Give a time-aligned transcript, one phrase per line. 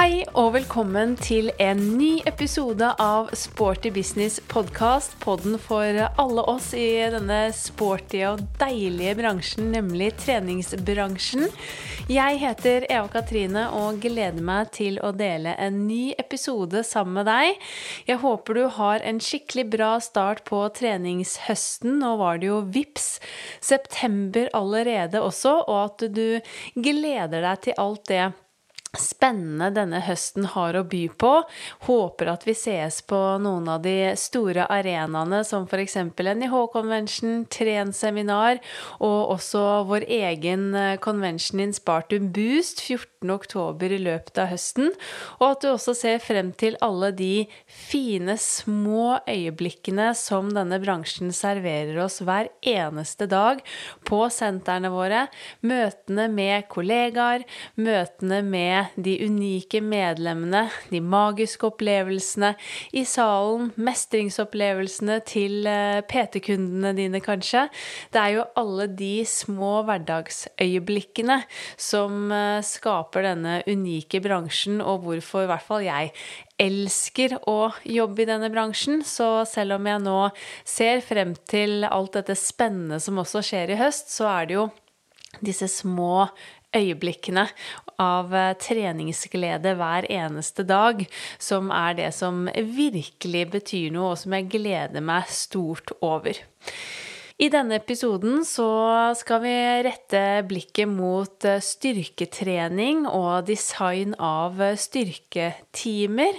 [0.00, 5.12] Hei og velkommen til en ny episode av Sporty business podkast.
[5.20, 11.44] Podden for alle oss i denne sporty og deilige bransjen, nemlig treningsbransjen.
[12.08, 17.28] Jeg heter Eva Katrine og gleder meg til å dele en ny episode sammen med
[17.28, 17.70] deg.
[18.08, 22.00] Jeg håper du har en skikkelig bra start på treningshøsten.
[22.00, 23.18] Nå var det jo VIPS
[23.60, 26.38] september allerede også, og at du
[26.88, 28.30] gleder deg til alt det
[28.98, 31.32] spennende denne høsten har å by på.
[31.86, 35.96] Håper at vi sees på noen av de store arenaene, som f.eks.
[36.18, 38.60] NIH Convention, Tren-seminar,
[38.98, 42.86] og også vår egen eh, convention in Spartum Boost
[43.20, 44.90] 14.10 i løpet av høsten.
[45.40, 51.32] Og at du også ser frem til alle de fine, små øyeblikkene som denne bransjen
[51.36, 53.60] serverer oss hver eneste dag
[54.08, 55.26] på sentrene våre.
[55.66, 57.44] Møtene med kollegaer,
[57.76, 62.54] møtene med de unike medlemmene, de magiske opplevelsene
[62.96, 67.66] i salen, mestringsopplevelsene til eh, PT-kundene dine, kanskje.
[68.14, 71.40] Det er jo alle de små hverdagsøyeblikkene
[71.80, 72.60] som eh,
[73.10, 76.12] skaper denne unike bransjen, og hvorfor i hvert fall jeg
[76.60, 79.02] elsker å jobbe i denne bransjen.
[79.02, 80.30] Så selv om jeg nå
[80.64, 84.68] ser frem til alt dette spennende som også skjer i høst, så er det jo
[85.40, 86.28] disse små
[86.74, 87.48] øyeblikkene
[87.98, 91.02] av eh, treningsglede hver eneste dag,
[91.38, 96.38] som er det som virkelig betyr noe, og som jeg gleder meg stort over.
[97.40, 98.68] I denne episoden så
[99.16, 99.52] skal vi
[99.86, 106.36] rette blikket mot eh, styrketrening og design av eh, styrketimer.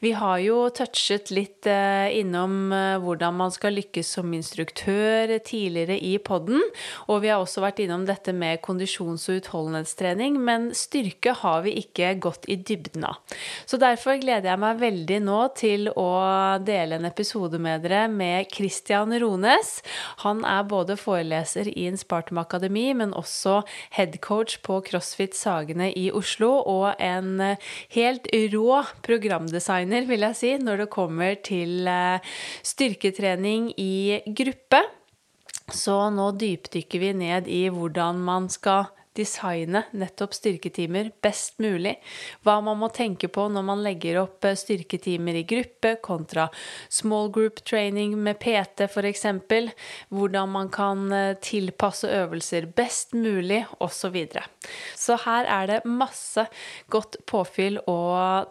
[0.00, 2.72] Vi har jo touchet litt eh, innom
[3.04, 6.64] hvordan man skal lykkes som instruktør tidligere i podden,
[7.12, 11.76] og vi har også vært innom dette med kondisjons- og utholdenhetstrening, men styrke har vi
[11.82, 13.20] ikke gått i dybden av.
[13.68, 16.08] Så derfor gleder jeg meg veldig nå til å
[16.64, 19.76] dele en episode med dere med Christian Rones.
[20.24, 23.62] Han han er både foreleser i Inspartum Akademi, men også
[23.96, 27.64] headcoach på CrossFit Sagene i Oslo, og en eh,
[27.96, 32.22] helt rå programdesigner, vil jeg si, når det kommer til eh,
[32.62, 34.84] styrketrening i gruppe.
[35.74, 38.86] Så nå dypdykker vi ned i hvordan man skal
[39.18, 41.96] designe nettopp styrketimer best mulig.
[42.46, 46.48] Hva man må tenke på når man legger opp eh, styrketimer i gruppe kontra
[46.92, 49.26] small group training med PT f.eks.
[50.14, 54.16] Hvordan man kan eh, tilpasse øvelser best mulig, osv.
[54.32, 54.44] Så,
[54.96, 56.46] så her er det masse
[56.92, 57.98] godt påfyll å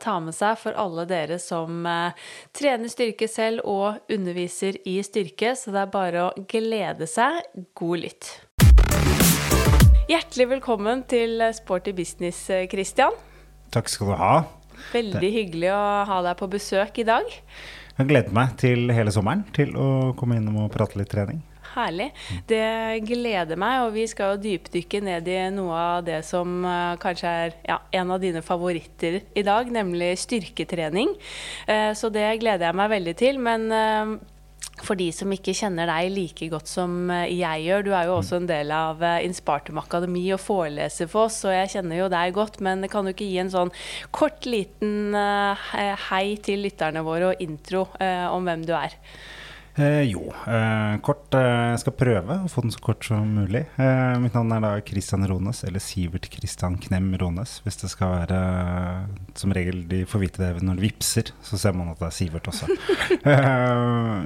[0.01, 5.55] ta med seg for alle dere som eh, trener styrke selv og underviser i styrke,
[5.55, 7.44] så det er bare å glede seg.
[7.78, 8.47] God lytt.
[10.07, 13.12] Hjertelig velkommen til Sporty business, Christian.
[13.75, 14.35] Takk skal du ha.
[14.94, 15.31] Veldig det.
[15.34, 17.28] hyggelig å ha deg på besøk i dag.
[17.97, 21.41] Jeg gleder meg til hele sommeren til å komme innom og prate litt trening.
[21.73, 22.07] Herlig.
[22.47, 22.63] Det
[23.03, 27.35] gleder meg, og vi skal jo dypdykke ned i noe av det som uh, kanskje
[27.44, 31.17] er ja, en av dine favoritter i dag, nemlig styrketrening.
[31.67, 33.44] Så det gleder jeg meg veldig til.
[33.44, 33.67] Men
[34.84, 37.86] for de som ikke kjenner deg like godt som eh, jeg gjør.
[37.88, 41.56] Du er jo også en del av eh, Inspartum Akademi og foreleser for oss, og
[41.56, 42.62] jeg kjenner jo deg godt.
[42.66, 43.74] Men kan du ikke gi en sånn
[44.16, 45.68] kort, liten eh,
[46.10, 48.96] hei til lytterne våre og intro om hvem du er?
[49.78, 51.34] Eh, jo, eh, kort.
[51.38, 53.66] Eh, jeg skal prøve å få den så kort som mulig.
[53.78, 57.62] mitt navn er da Christian Rones, eller Sivert Christian Knem Rones.
[57.64, 61.74] Hvis det skal være Som regel de får vite det når de vipser, så ser
[61.74, 62.66] man at det er Sivert også.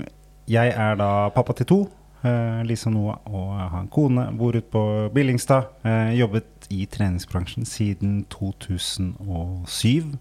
[0.52, 1.82] Jeg er da pappa til to.
[2.22, 4.28] Uh, Lise og Noah, og har en kone.
[4.38, 4.82] Bor ute på
[5.16, 5.72] Billingstad.
[5.82, 10.12] Uh, jobbet i treningsbransjen siden 2007.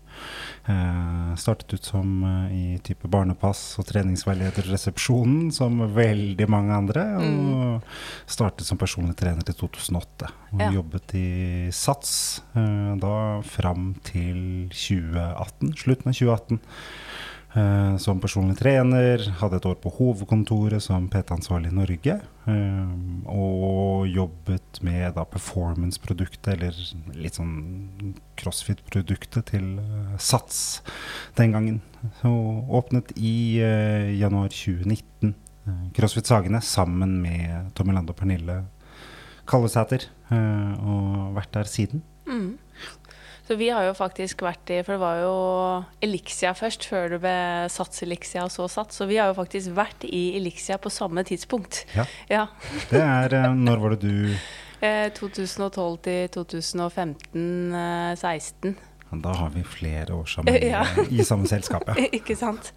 [0.65, 7.05] Uh, startet ut som i type barnepass og treningsveilederresepsjonen, som veldig mange andre.
[7.21, 7.41] Mm.
[7.51, 10.31] Og startet som personlig trener i 2008.
[10.55, 10.71] Og ja.
[10.79, 11.29] jobbet i
[11.75, 12.15] SATS
[13.03, 16.63] da fram til 2018, slutten av 2018.
[17.51, 19.25] Uh, som personlig trener.
[19.41, 22.15] Hadde et år på hovedkontoret som PT-ansvarlig i Norge.
[22.47, 22.93] Uh,
[23.27, 26.79] og jobbet med da performance-produktet, eller
[27.19, 30.79] litt sånn crossfit-produktet til uh, Sats
[31.41, 31.81] den gangen.
[32.21, 32.31] Så
[32.71, 33.59] åpnet i
[34.17, 35.35] januar 2019
[35.95, 38.63] CrossFit Sagene sammen med Tommy Lande og Pernille
[39.51, 40.07] Kallesæter.
[40.31, 42.03] og vært der siden.
[42.31, 42.55] Mm.
[43.51, 45.35] Så vi har jo faktisk vært i For det var jo
[46.07, 48.95] Elixia først, før det ble Sats Elixia og så Sats.
[49.01, 51.83] Så vi har jo faktisk vært i Elixia på samme tidspunkt.
[51.97, 52.05] Ja.
[52.31, 52.47] ja.
[52.93, 54.39] Det er eh, Når var det du
[55.19, 58.79] 2012 eh, til 2015-16.
[59.11, 60.85] Da har vi flere år sammen ja.
[61.11, 62.07] i samme selskap, ja.
[62.19, 62.73] Ikke sant.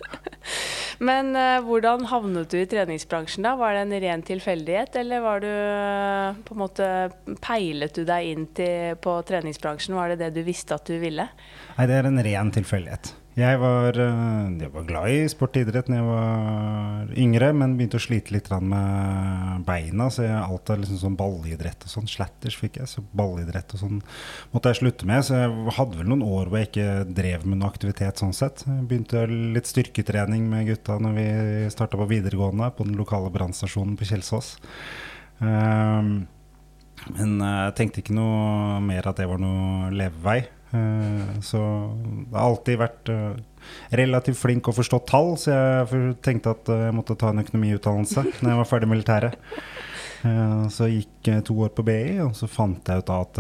[1.04, 3.54] Men uh, hvordan havnet du i treningsbransjen da?
[3.60, 5.52] Var det en ren tilfeldighet, eller var du
[6.48, 6.88] på en måte
[7.44, 9.98] Peilet du deg inn til, på treningsbransjen?
[9.98, 11.30] Var det det du visste at du ville?
[11.78, 13.14] Nei, det er en ren tilfeldighet.
[13.34, 17.72] Jeg var, eh, jeg var, glad i sport og idrett da jeg var yngre, men
[17.80, 20.10] begynte å slite litt med beina.
[20.14, 22.10] Så jeg alt av liksom sånn ballidrett og sånn.
[22.10, 24.04] Slatters fikk jeg, så ballidrett og sånn
[24.54, 25.26] måtte jeg slutte med.
[25.26, 28.68] Så jeg hadde vel noen år hvor jeg ikke drev med noe aktivitet sånn sett.
[28.70, 31.28] Jeg begynte litt styrketrening med gutta når vi
[31.74, 34.60] starta på videregående på den lokale brannstasjonen på Kjelsås.
[35.42, 36.28] Um,
[37.18, 40.44] men jeg tenkte ikke noe mer at det var noe levevei.
[40.74, 43.38] Eh, så jeg har alltid vært eh,
[44.00, 48.26] relativt flink og forstått tall, så jeg tenkte at eh, jeg måtte ta en økonomiutdannelse
[48.42, 49.40] når jeg var ferdig med militæret.
[50.72, 53.40] Så jeg gikk to år på BI, og så fant jeg ut at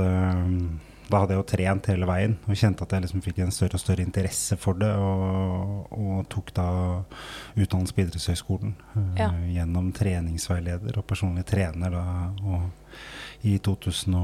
[1.08, 3.80] da hadde jeg jo trent hele veien og kjente at jeg liksom fikk en større
[3.80, 4.90] og større interesse for det.
[4.92, 6.68] Og, og tok da
[7.56, 8.76] utdannelse på Idrettshøgskolen
[9.16, 9.30] ja.
[9.48, 11.96] gjennom treningsveileder og personlig trener.
[11.96, 12.04] Da,
[12.44, 14.20] og i 2000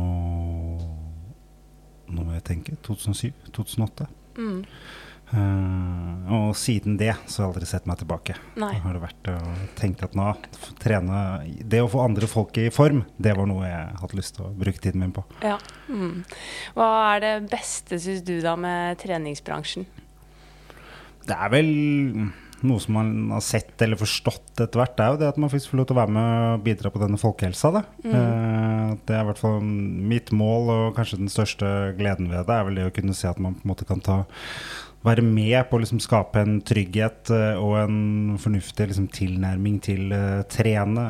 [2.13, 4.09] nå må jeg tenke 2007-2008.
[4.39, 4.59] Mm.
[5.29, 8.33] Uh, og siden det så har jeg aldri sett meg tilbake.
[8.57, 8.71] Nei.
[8.81, 10.31] har det vært og tenkt at nå
[10.81, 11.19] trene
[11.69, 14.53] Det å få andre folk i form, det var noe jeg hadde lyst til å
[14.57, 15.25] bruke tiden min på.
[15.45, 15.59] Ja.
[15.85, 16.23] Mm.
[16.73, 19.85] Hva er det beste, syns du, da med treningsbransjen?
[21.29, 21.69] Det er vel
[22.67, 25.51] noe som man har sett eller forstått etter hvert, det er jo det at man
[25.51, 27.71] faktisk får lov til å være med og bidra på denne folkehelsa.
[28.03, 28.11] Mm.
[28.19, 32.57] Eh, det er i hvert fall mitt mål, og kanskje den største gleden ved det,
[32.57, 34.21] er vel det å kunne se at man på en måte kan ta
[35.05, 37.99] være med på å liksom skape en trygghet uh, og en
[38.41, 41.05] fornuftig liksom, tilnærming til uh, trene,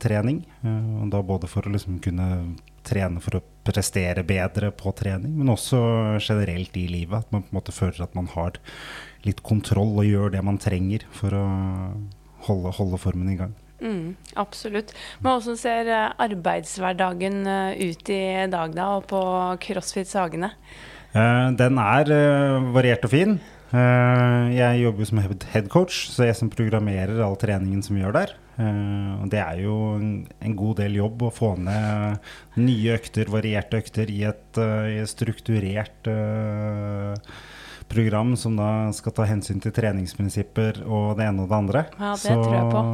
[0.00, 0.40] trening.
[0.64, 2.30] og da både for å liksom kunne
[2.86, 5.80] trene for å prestere bedre på trening, men også
[6.16, 7.26] generelt i livet.
[7.26, 8.56] At man på en måte føler at man har
[9.26, 11.46] litt kontroll og gjør det man trenger for å
[12.46, 13.56] holde, holde formen i gang.
[13.80, 14.92] Mm, absolutt.
[15.20, 18.22] Men hvordan ser eh, arbeidshverdagen eh, ut i
[18.52, 19.22] dag da, og på
[19.64, 20.52] CrossFit Sagene?
[21.10, 23.40] Uh, den er uh, variert og fin.
[23.70, 28.36] Uh, jeg jobber som headcoach, så jeg som programmerer all treningen som vi gjør der.
[28.60, 30.08] og det er jo en,
[30.44, 32.18] en, god del jobb å få ned
[32.60, 36.10] nye økter, varierte økter, i et, i et strukturert
[37.90, 41.82] program som da skal ta hensyn til treningsprinsipper og det ene og det andre.
[41.98, 42.84] Ja, det så tror jeg på.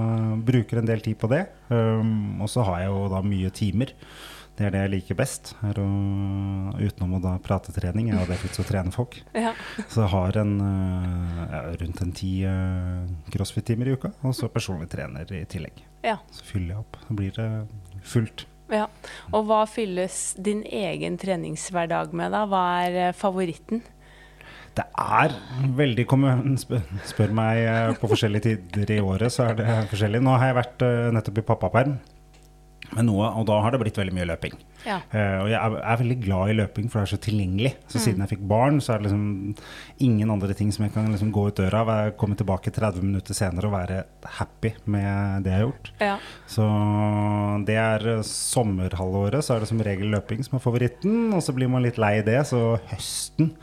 [0.53, 1.43] bruker en del tid på det.
[1.69, 3.93] Um, og så har jeg jo da mye timer.
[4.57, 5.53] Det er det jeg liker best.
[5.61, 5.87] Å,
[6.81, 9.19] utenom å da prate trening, jeg har det definitivt å trene folk.
[9.47, 9.53] Ja.
[9.85, 13.05] Så jeg har en, uh, ja, rundt en ti uh,
[13.35, 15.83] crossfit-timer i uka, og så personlig trener i tillegg.
[16.07, 16.17] Ja.
[16.33, 16.97] Så fyller jeg opp.
[17.05, 17.51] Så blir det
[18.07, 18.47] fullt.
[18.73, 18.87] Ja.
[19.37, 22.47] Og hva fylles din egen treningshverdag med, da?
[22.49, 23.85] Hva er uh, favoritten?
[24.77, 25.33] Det er
[25.79, 26.05] veldig
[26.61, 30.21] spør, spør meg eh, på forskjellige tider i året, så er det forskjellig.
[30.25, 31.97] Nå har jeg vært uh, nettopp i pappaperm.
[32.95, 34.53] Noe, og da har det blitt veldig mye løping.
[34.85, 35.01] Ja.
[35.11, 37.73] Uh, og jeg er, er, veldig glad i løping, for det er så tilgjengelig.
[37.89, 38.03] Så mm.
[38.05, 41.33] siden jeg fikk barn, så er det liksom ingen andre ting som jeg kan liksom
[41.35, 41.95] gå ut døra av.
[42.21, 44.05] Komme tilbake 30 minutter senere og være
[44.37, 45.93] happy med det jeg har gjort.
[46.05, 46.15] Ja.
[46.53, 46.69] Så
[47.67, 51.31] det er sommerhalvåret, så er det som regel løping som er favoritten.
[51.33, 53.55] Og så blir man litt lei det, så høsten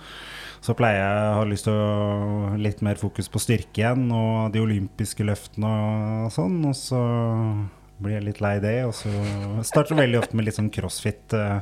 [0.63, 4.53] så pleier jeg å ha lyst til å litt mer fokus på styrke igjen og
[4.53, 5.71] de olympiske løftene
[6.23, 6.61] og sånn.
[6.69, 7.01] Og så
[8.03, 9.11] blir jeg litt lei det, og så
[9.67, 11.35] starter veldig ofte med litt sånn crossfit.
[11.35, 11.59] Uh,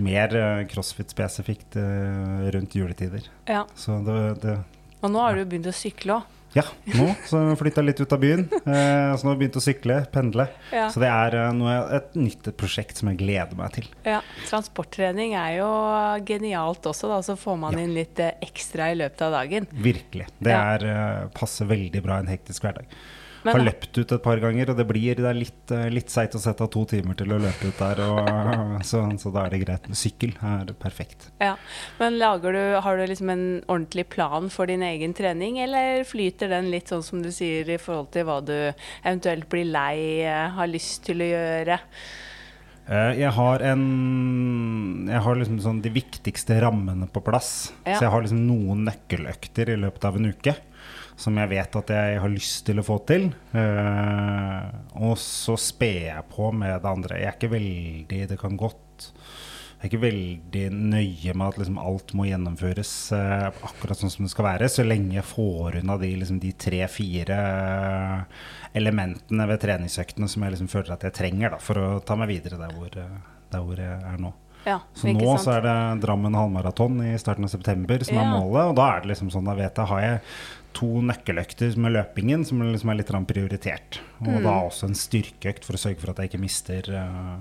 [0.00, 3.28] mer uh, crossfit spesifikt uh, rundt juletider.
[3.48, 3.66] Ja.
[3.78, 4.56] Så det, det,
[5.00, 6.36] og nå har du begynt å sykle òg.
[6.56, 6.64] Ja,
[6.96, 7.06] nå.
[7.28, 7.38] Så
[7.78, 8.48] jeg litt ut av byen.
[8.70, 10.46] Eh, så nå har jeg begynt å sykle, pendle.
[10.74, 10.88] Ja.
[10.90, 13.86] Så det er eh, noe, et nytt prosjekt som jeg gleder meg til.
[14.06, 15.70] Ja, Transporttrening er jo
[16.26, 17.20] genialt også, da.
[17.26, 17.84] Så får man ja.
[17.84, 19.70] inn litt eh, ekstra i løpet av dagen.
[19.70, 20.26] Virkelig.
[20.42, 22.90] Det er, eh, passer veldig bra i en hektisk hverdag.
[23.42, 26.12] Men, har løpt ut et par ganger, og det blir det er litt, eh, litt
[26.12, 28.02] seigt å sette av to timer til å løpe ut der.
[28.04, 28.30] Og,
[28.90, 29.88] så, så, da er det greit.
[29.96, 31.30] Sykkel er perfekt.
[31.40, 31.54] Ja,
[32.00, 36.70] Men du, har du liksom en ordentlig plan for din egen trening, eller flyter den
[36.72, 40.70] litt sånn som du sier, i forhold til hva du eventuelt blir lei, eh, har
[40.70, 41.80] lyst til å gjøre?
[42.90, 43.84] Eh, jeg har, en,
[45.08, 47.70] jeg har liksom sånn de viktigste rammene på plass.
[47.84, 47.96] Ja.
[47.96, 50.56] Så jeg har liksom noen nøkkeløkter i løpet av en uke
[51.20, 53.28] som jeg vet at jeg har lyst til å få til.
[53.52, 54.64] Uh,
[55.04, 57.20] og så sper jeg på med det andre.
[57.20, 61.80] Jeg er ikke veldig Det kan godt Jeg er ikke veldig nøye med at liksom
[61.82, 65.96] alt må gjennomføres uh, akkurat sånn som det skal være, så lenge jeg får unna
[66.00, 67.40] de, liksom, de tre-fire
[68.76, 72.28] elementene ved treningsøktene som jeg liksom føler at jeg trenger da, for å ta meg
[72.32, 74.34] videre der hvor, der hvor jeg er nå.
[74.64, 78.24] Ja, så nå så er det Drammen halvmaraton i starten av september som ja.
[78.24, 78.72] er målet.
[78.72, 80.18] Og da er det liksom sånn, da vet jeg, har jeg
[80.76, 84.00] to nøkkeløkter med løpingen som liksom er litt prioritert.
[84.20, 84.42] Og mm.
[84.44, 87.38] da også en styrkeøkt for å sørge for at jeg ikke mister, uh,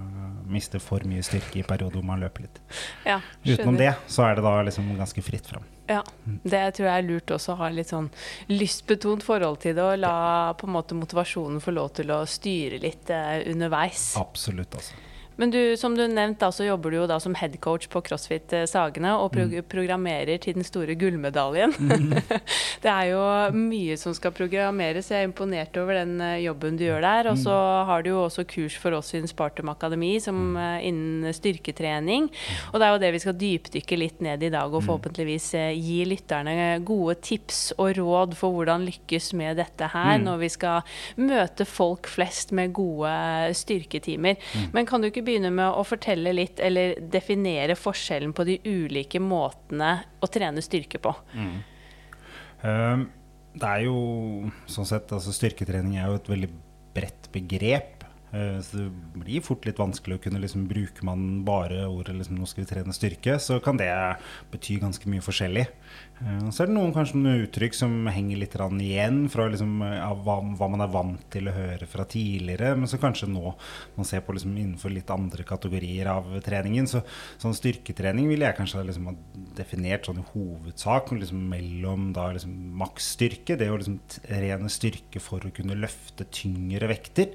[0.49, 2.61] mister for mye styrke i perioder hvor man løper litt.
[3.07, 5.67] Ja, Utenom det så er det da liksom ganske fritt fram.
[5.89, 6.03] Ja,
[6.45, 8.11] det tror jeg er lurt også å ha litt sånn
[8.51, 12.81] lystbetont forhold til det, og la på en måte motivasjonen få lov til å styre
[12.83, 14.11] litt uh, underveis.
[14.21, 15.05] Absolutt, altså.
[15.39, 18.65] Men du, som du nevnte, så jobber du jo da som headcoach på CrossFit eh,
[18.67, 19.69] Sagene og pro mm.
[19.71, 21.71] programmerer til den store gullmedaljen.
[21.79, 22.09] Mm.
[22.83, 23.21] det er jo
[23.55, 25.07] mye som skal programmeres.
[25.13, 27.29] Jeg er imponert over den eh, jobben du gjør der.
[27.31, 27.87] Og så mm.
[27.87, 32.27] har du jo også kurs for oss i Spartum Akademi som eh, innen styrketrening.
[32.73, 35.47] Og det er jo det vi skal dypdykke litt ned i dag, og forhåpentligvis
[35.79, 40.93] gi lytterne gode tips og råd for hvordan lykkes med dette her når vi skal
[41.15, 43.15] møte folk flest med gode
[43.55, 44.35] styrketimer.
[44.75, 49.21] Men kan du ikke begynne med å fortelle litt, eller definere forskjellen på de ulike
[49.23, 51.13] måtene å trene styrke på?
[51.37, 51.55] Mm.
[52.65, 53.05] Um,
[53.59, 53.99] det er jo
[54.69, 56.49] sånn sett altså Styrketrening er jo et veldig
[56.95, 57.98] bredt begrep.
[58.29, 62.37] Uh, så det blir fort litt vanskelig å kunne liksom bruke man bare ordet liksom,
[62.37, 63.89] 'nå skal vi trene styrke', så kan det
[64.51, 65.65] bety ganske mye forskjellig.
[66.21, 70.37] Uh, så er det noen kanskje noen uttrykk som henger litt igjen fra liksom, hva,
[70.59, 73.55] hva, man er vant til å høre fra tidligere, men så kanskje nå
[73.95, 76.87] man ser på liksom, innenfor litt andre kategorier av treningen.
[76.87, 77.01] Så
[77.41, 79.15] sånn styrketrening ville jeg kanskje liksom, ha
[79.57, 85.45] definert sånn i hovedsak liksom, mellom da liksom, maksstyrke, det å liksom, trene styrke for
[85.45, 87.33] å kunne løfte tyngre vekter.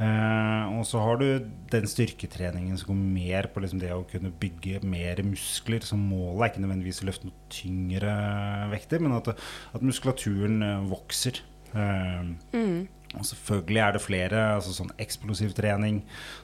[0.00, 1.26] Uh, og så har du
[1.70, 5.84] den styrketreningen som går mer på liksom det å kunne bygge mer muskler.
[5.86, 8.16] Så målet er ikke nødvendigvis å løfte noe tyngre
[8.72, 9.32] vekter, men at,
[9.76, 11.42] at muskulaturen uh, vokser.
[11.72, 12.80] Uh, mm.
[13.12, 16.00] Og selvfølgelig er det flere, altså sånn eksplosiv trening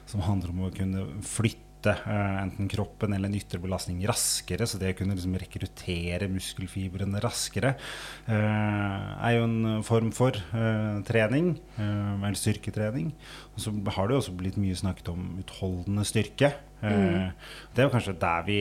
[0.09, 4.67] som handler om å kunne flytte uh, enten kroppen eller en ytre belastning raskere.
[4.67, 7.75] Så det å kunne liksom rekruttere muskelfibrene raskere
[8.27, 13.13] uh, er jo en form for uh, trening, eller styrketrening.
[13.55, 16.53] Og så har det jo også blitt mye snakket om utholdende styrke.
[16.79, 17.31] Mm.
[17.73, 18.59] Det er jo kanskje der vi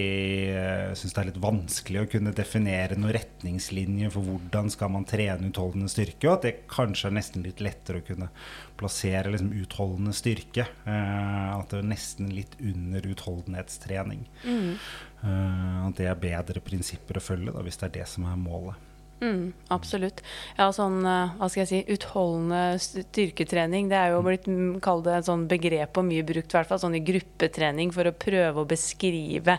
[0.50, 5.06] uh, syns det er litt vanskelig å kunne definere noen retningslinjer for hvordan skal man
[5.08, 8.30] trene utholdende styrke, og at det kanskje er nesten litt lettere å kunne
[8.78, 10.66] plassere liksom, utholdende styrke.
[10.86, 14.26] Uh, at det er nesten litt under utholdenhetstrening.
[14.44, 14.74] Mm.
[15.18, 18.84] At det er bedre prinsipper å følge, da, hvis det er det som er målet.
[19.24, 20.20] Mm, absolutt.
[20.58, 24.46] Ja, sånn eh, hva skal jeg si, utholdende styrketrening, det er jo blitt
[24.84, 27.92] kalt kall det et sånn begrep og mye brukt, i hvert fall sånn i gruppetrening,
[27.94, 29.58] for å prøve å beskrive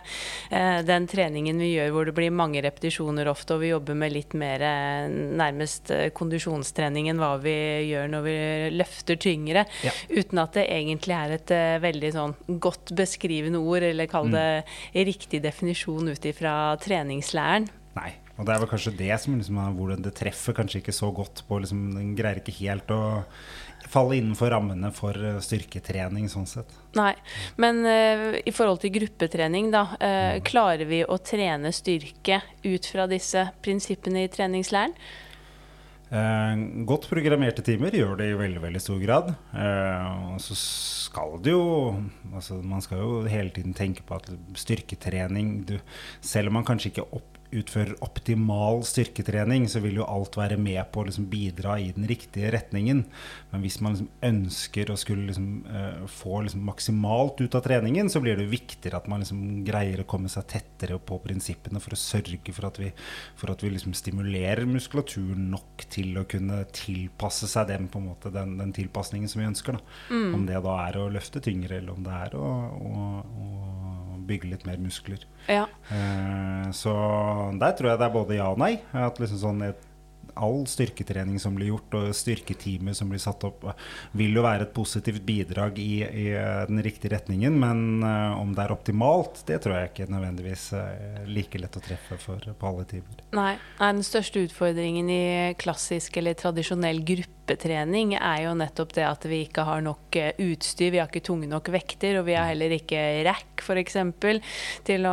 [0.50, 4.14] eh, den treningen vi gjør hvor det blir mange repetisjoner ofte, og vi jobber med
[4.14, 7.56] litt mer eh, nærmest eh, kondisjonstrening enn hva vi
[7.90, 8.36] gjør når vi
[8.76, 9.94] løfter tyngre, ja.
[10.10, 14.34] uten at det egentlig er et veldig sånn godt beskrivende ord, eller kall mm.
[14.36, 15.04] det mm.
[15.10, 17.70] riktig definisjon ut ifra treningslæren.
[17.96, 18.12] Nei.
[18.40, 21.44] Og det er vel kanskje det som liksom hvordan det treffer kanskje ikke så godt
[21.48, 23.00] på liksom, Den greier ikke helt å
[23.90, 26.72] falle innenfor rammene for eh, styrketrening sånn sett.
[26.98, 27.14] Nei,
[27.60, 29.86] men uh, i forhold til gruppetrening, da.
[29.96, 34.94] Uh, klarer vi å trene styrke ut fra disse prinsippene i treningslæren?
[36.10, 39.28] Eh, godt programmerte timer gjør det i veldig veldig stor grad.
[39.54, 41.66] Eh, og så skal det jo
[42.34, 44.26] altså Man skal jo hele tiden tenke på at
[44.58, 45.76] styrketrening du,
[46.20, 50.80] Selv om man kanskje ikke opp, utfører optimal styrketrening, så vil jo alt være med
[50.92, 53.04] på å liksom bidra i den riktige retningen.
[53.50, 58.10] Men hvis man liksom ønsker å skulle liksom, uh, få liksom maksimalt ut av treningen,
[58.12, 61.96] så blir det viktigere at man liksom greier å komme seg tettere på prinsippene for
[61.96, 62.90] å sørge for at vi,
[63.38, 68.74] for at vi stimulerer muskulaturen nok til å kunne tilpasse seg den, måte, den, den
[68.76, 69.80] tilpasningen som vi ønsker.
[70.10, 70.30] Mm.
[70.38, 72.46] Om det da er å løfte tyngre, eller om det er å,
[72.80, 73.99] å, å
[74.30, 75.26] bygge litt mer muskler.
[75.50, 75.66] Ja.
[75.90, 76.94] Uh, så
[77.60, 78.76] der tror jeg det er både ja og nei.
[78.96, 79.86] At liksom sånn et
[80.40, 83.66] all styrketrening som blir gjort, og styrketeamet som blir satt opp,
[84.16, 86.28] vil jo være et positivt bidrag i, i
[86.68, 87.58] den riktige retningen.
[87.60, 91.84] Men uh, om det er optimalt, det tror jeg ikke nødvendigvis er like lett å
[91.84, 93.26] treffe for på alle timer.
[93.36, 95.24] Nei, den største utfordringen i
[95.60, 100.92] klassisk eller tradisjonell gruppetrening er jo nettopp det at vi ikke har nok eh, utstyr,
[100.94, 103.96] vi har ikke tunge nok vekter, og vi har heller ikke rack f.eks.
[104.86, 105.06] til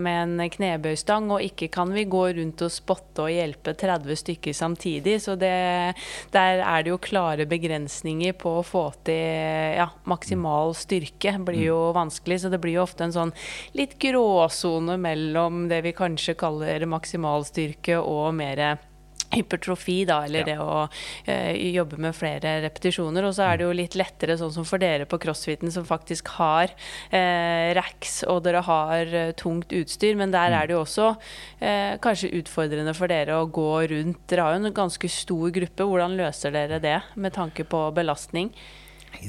[0.00, 4.49] med en knebøystang, og ikke kan vi gå rundt og spotte og hjelpe 30 stykker
[4.50, 5.22] snakker samtidig.
[5.22, 5.94] Så det,
[6.32, 11.38] der er det jo klare begrensninger på å få til ja, maksimal styrke.
[11.44, 13.32] Blir jo vanskelig, så det blir jo ofte en sånn
[13.74, 18.78] litt gråsone mellom det vi kanskje kaller maksimal styrke og mer
[19.34, 20.48] hypertrofi, da, eller ja.
[20.48, 23.26] det å uh, jobbe med flere repetisjoner.
[23.28, 26.32] Og så er det jo litt lettere, sånn som for dere på crossfiten, som faktisk
[26.38, 26.72] har
[27.14, 30.18] eh, racks, og dere har eh, tungt utstyr.
[30.18, 31.12] Men der er det jo også
[32.02, 34.20] kanskje utfordrende for dere å gå rundt.
[34.30, 35.86] Dere har jo en ganske stor gruppe.
[35.86, 38.52] Hvordan løser dere det med tanke på belastning?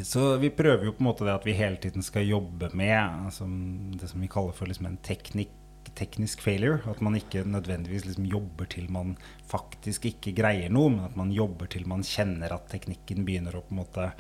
[0.04, 2.96] Så Vi prøver jo på en måte det at vi hele tiden skal jobbe med
[3.26, 3.48] altså,
[4.00, 5.52] det som vi kaller for liksom en teknikk
[5.98, 6.80] teknisk failure.
[6.90, 9.16] At man ikke nødvendigvis liksom jobber til man
[9.52, 13.64] faktisk ikke greier noe, men at man jobber til man kjenner at teknikken begynner å
[13.66, 14.12] på en måte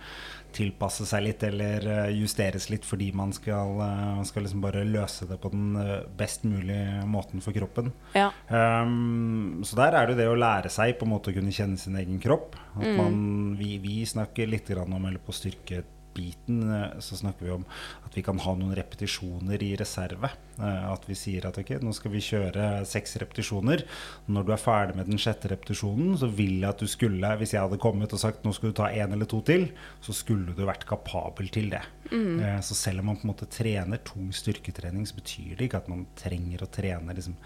[0.52, 5.28] tilpasse seg litt eller eh, justeres litt fordi man skal, eh, skal liksom bare løse
[5.30, 7.94] det på den eh, best mulige måten for kroppen.
[8.18, 8.28] Ja.
[8.50, 11.80] Um, så der er det det å lære seg på en måte å kunne kjenne
[11.80, 12.60] sin egen kropp.
[12.76, 13.00] At mm.
[13.00, 13.18] man,
[13.60, 17.66] vi, vi snakker litt om eller på styrke biten eh, så snakker vi om
[18.06, 20.32] at vi kan ha noen repetisjoner i reserve.
[20.62, 23.84] Eh, at vi sier at ok, nå skal vi kjøre seks repetisjoner.
[24.32, 27.56] Når du er ferdig med den sjette repetisjonen, så vil jeg at du skulle, hvis
[27.56, 29.70] jeg hadde kommet og sagt nå skal du ta én eller to til,
[30.04, 31.84] så skulle du vært kapabel til det.
[32.12, 32.40] Mm.
[32.44, 35.84] Eh, så selv om man på en måte trener tung styrketrening, så betyr det ikke
[35.84, 37.38] at man trenger å trene liksom,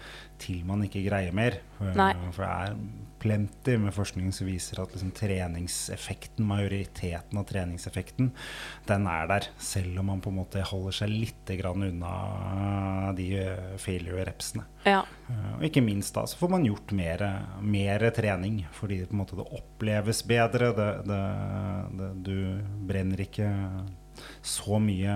[0.42, 1.60] til man ikke greier mer.
[1.96, 2.12] Nei.
[2.34, 2.80] For det er
[3.22, 8.32] plenty med forskning som viser at liksom, treningseffekten, majoriteten av treningseffekten,
[8.88, 9.48] den er der.
[9.62, 14.64] Selv om man på en måte holder seg litt unna de eh, failure-repsene.
[14.86, 15.02] Ja.
[15.28, 17.22] Uh, og ikke minst da så får man gjort mer,
[17.62, 20.72] mer trening, fordi måte det oppleves bedre.
[20.76, 21.20] Det, det,
[22.00, 22.36] det, du
[22.88, 23.50] brenner ikke
[24.42, 25.14] så mye,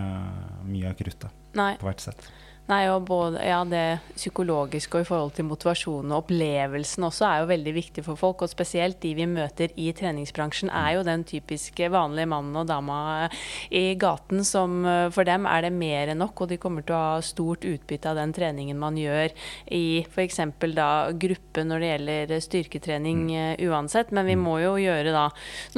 [0.68, 2.30] mye av kruttet på hvert sett.
[2.70, 7.40] Nei, og både, ja, Det psykologiske og i forhold til motivasjonen og opplevelsen også er
[7.40, 8.44] jo veldig viktig for folk.
[8.44, 13.28] Og spesielt de vi møter i treningsbransjen, er jo den typiske vanlige mannen og dama
[13.74, 14.84] i gaten som
[15.14, 18.10] for dem er det mer enn nok, og de kommer til å ha stort utbytte
[18.10, 19.32] av den treningen man gjør
[19.74, 20.40] i f.eks.
[20.76, 24.14] da gruppe når det gjelder styrketrening uh, uansett.
[24.14, 24.46] Men vi mm.
[24.46, 25.26] må jo gjøre da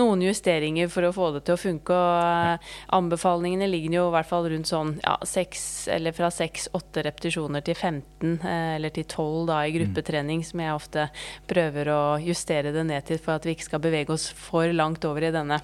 [0.00, 1.96] noen justeringer for å få det til å funke.
[1.96, 6.81] og uh, Anbefalingene ligger jo i hvert fall rundt sånn ja, seks, eller fra seks-åtte
[6.82, 11.06] 8 repetisjoner til 15 eh, eller til 12 da, i gruppetrening, som jeg ofte
[11.50, 15.06] prøver å justere det ned til for at vi ikke skal bevege oss for langt
[15.08, 15.62] over i denne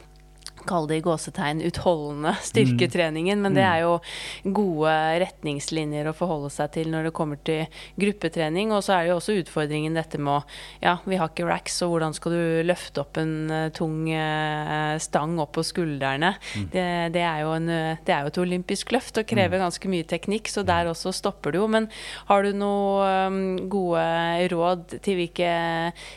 [0.66, 3.42] kall det i gåsetegn utholdende styrketreningen.
[3.42, 3.70] Men det mm.
[3.70, 4.94] er jo gode
[5.24, 8.72] retningslinjer å forholde seg til når det kommer til gruppetrening.
[8.74, 10.42] Og så er det jo også utfordringen dette med å
[10.82, 14.94] Ja, vi har ikke racks, så hvordan skal du løfte opp en uh, tung uh,
[15.02, 16.34] stang opp på skuldrene?
[16.54, 16.66] Mm.
[16.72, 19.64] Det, det, er jo en, det, er jo et olympisk løft og krever mm.
[19.66, 21.68] ganske mye teknikk, så der også stopper det jo.
[21.70, 21.88] Men
[22.30, 24.04] har du noen gode
[24.52, 25.52] råd til hvilke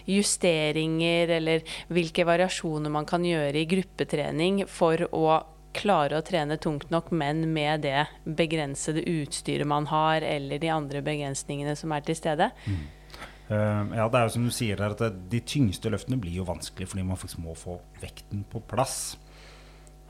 [0.10, 4.31] justeringer eller hvilke variasjoner man kan gjøre i gruppetrening?
[4.32, 10.22] Trening for å klare å trene tungt nok, men med det begrensede utstyret man har,
[10.22, 12.52] eller de andre begrensningene som er til stede.
[12.65, 12.82] Mm.
[13.52, 16.48] Uh, ja, det er jo som du sier der, at De tyngste løftene blir jo
[16.48, 19.17] vanskelig fordi man faktisk må få vekten på plass.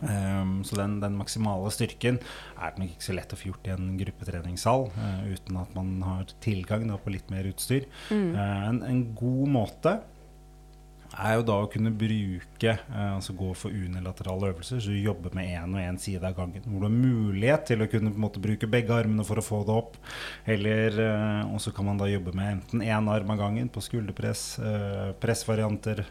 [0.02, 2.18] Um, så den, den, maksimale styrken
[2.58, 5.92] er nok ikke så lett å få gjort i en gruppetreningssal uh, uten at man
[6.02, 7.86] har tilgang da, på litt mer utstyr.
[8.10, 8.32] Mm.
[8.34, 9.94] Uh, en, en, god måte
[11.20, 15.34] er jo da å kunne bruke, eh, altså gå for unilaterale øvelser, så du jobber
[15.36, 16.64] med én og én side av gangen.
[16.64, 19.76] Hvor du har mulighet til å kunne måte, bruke begge armene for å få det
[19.76, 19.98] opp.
[20.46, 23.82] Eller, eh, Og så kan man da jobbe med enten én arm av gangen på
[23.82, 26.06] skulderpress, eh, pressvarianter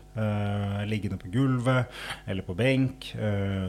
[0.86, 1.86] liggende på gulvet
[2.26, 3.14] eller på benk.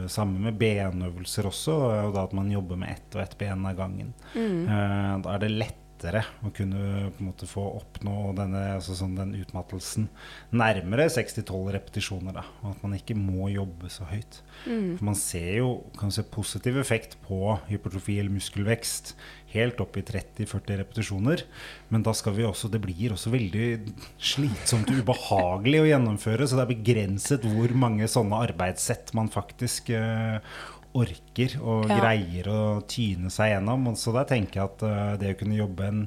[0.08, 1.72] Sammen med benøvelser også,
[2.06, 4.12] og da at man jobber med ett og ett ben av gangen.
[4.34, 5.22] Mm.
[5.22, 9.14] Da er det lett lettere å kunne på en måte få oppnå denne, altså sånn
[9.16, 10.08] den utmattelsen
[10.50, 12.34] nærmere 6-12 repetisjoner.
[12.34, 14.40] Da, og at man ikke må jobbe så høyt.
[14.66, 14.96] Mm.
[14.98, 19.14] For man ser jo kan se positiv effekt på hypertrofi eller muskelvekst
[19.52, 21.44] helt opp i 30-40 repetisjoner.
[21.92, 23.66] Men da skal vi også, det blir også veldig
[24.16, 26.48] slitsomt og ubehagelig å gjennomføre.
[26.48, 30.40] Så det er begrenset hvor mange sånne arbeidssett man faktisk uh,
[30.92, 31.98] orker og ja.
[32.00, 33.92] greier å tyne seg gjennom.
[33.98, 36.02] Så der tenker jeg at uh, det å kunne jobbe en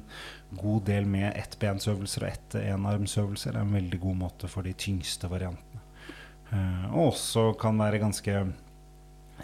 [0.55, 5.29] god del med ettbensøvelser og ett enarmsøvelser er en veldig god måte for de tyngste
[5.31, 5.81] variantene.
[6.51, 8.45] Uh, og også kan være ganske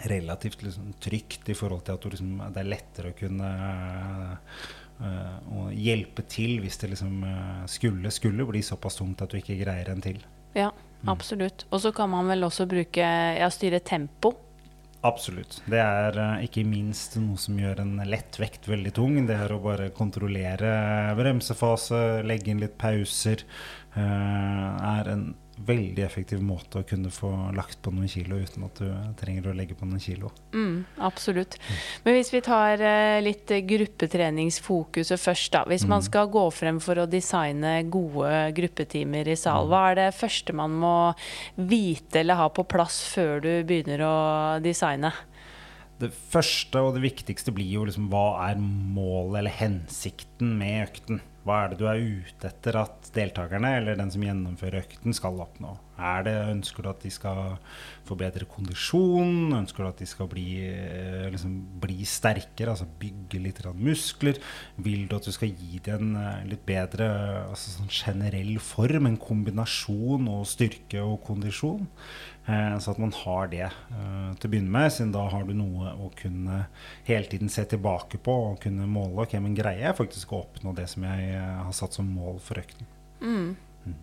[0.08, 3.50] relativt liksom, trygt i forhold til at liksom, det er lettere å kunne
[5.02, 7.24] uh, hjelpe til hvis det liksom
[7.68, 10.22] skulle, skulle bli såpass tungt at du ikke greier en til.
[10.54, 11.10] Ja, mm.
[11.10, 11.66] absolutt.
[11.74, 14.36] Og så kan man vel også bruke ja, styre tempo
[15.02, 15.56] Absolutt.
[15.66, 19.16] Det er uh, ikke minst noe som gjør en lett vekt veldig tung.
[19.26, 20.70] Det er å bare kontrollere
[21.18, 23.42] bremsefase, legge inn litt pauser.
[23.96, 25.24] Uh, er en
[25.56, 28.88] veldig effektiv måte å kunne få lagt på noen kilo uten at du
[29.20, 30.32] trenger å legge på noen kilo.
[30.56, 31.58] Mm, absolutt.
[32.04, 35.64] Men hvis vi tar uh, litt gruppetreningsfokuset først, da.
[35.68, 35.92] Hvis mm.
[35.92, 39.72] man skal gå frem for å designe gode gruppetimer i sal, mm.
[39.72, 40.96] hva er det første man må
[41.56, 44.16] vite eller ha på plass før du begynner å
[44.64, 45.12] designe?
[46.02, 51.20] Det første og det viktigste blir jo liksom hva er målet eller hensikten med økten?
[51.42, 55.40] Hva er det du er ute etter at deltakerne eller den som gjennomfører økten, skal
[55.42, 55.74] oppnå?
[56.02, 57.56] Er det, ønsker du at de skal
[58.06, 59.52] få bedre kondisjon?
[59.54, 64.38] Ønsker du at de skal bli, eh, liksom, bli sterkere, altså bygge litt muskler?
[64.78, 67.10] Vil du at du skal gi dem en eh, litt bedre
[67.50, 71.86] altså sånn generell form, en kombinasjon og styrke og kondisjon?
[72.46, 75.52] Eh, så at man har det eh, til å begynne med, siden da har du
[75.54, 76.64] noe å kunne
[77.06, 79.22] hele tiden se tilbake på og kunne måle.
[79.22, 82.40] Ok, men greier jeg faktisk å oppnå det som jeg eh, har satt som mål
[82.42, 82.88] for økten?
[83.22, 83.54] Mm.
[83.86, 83.98] Mm.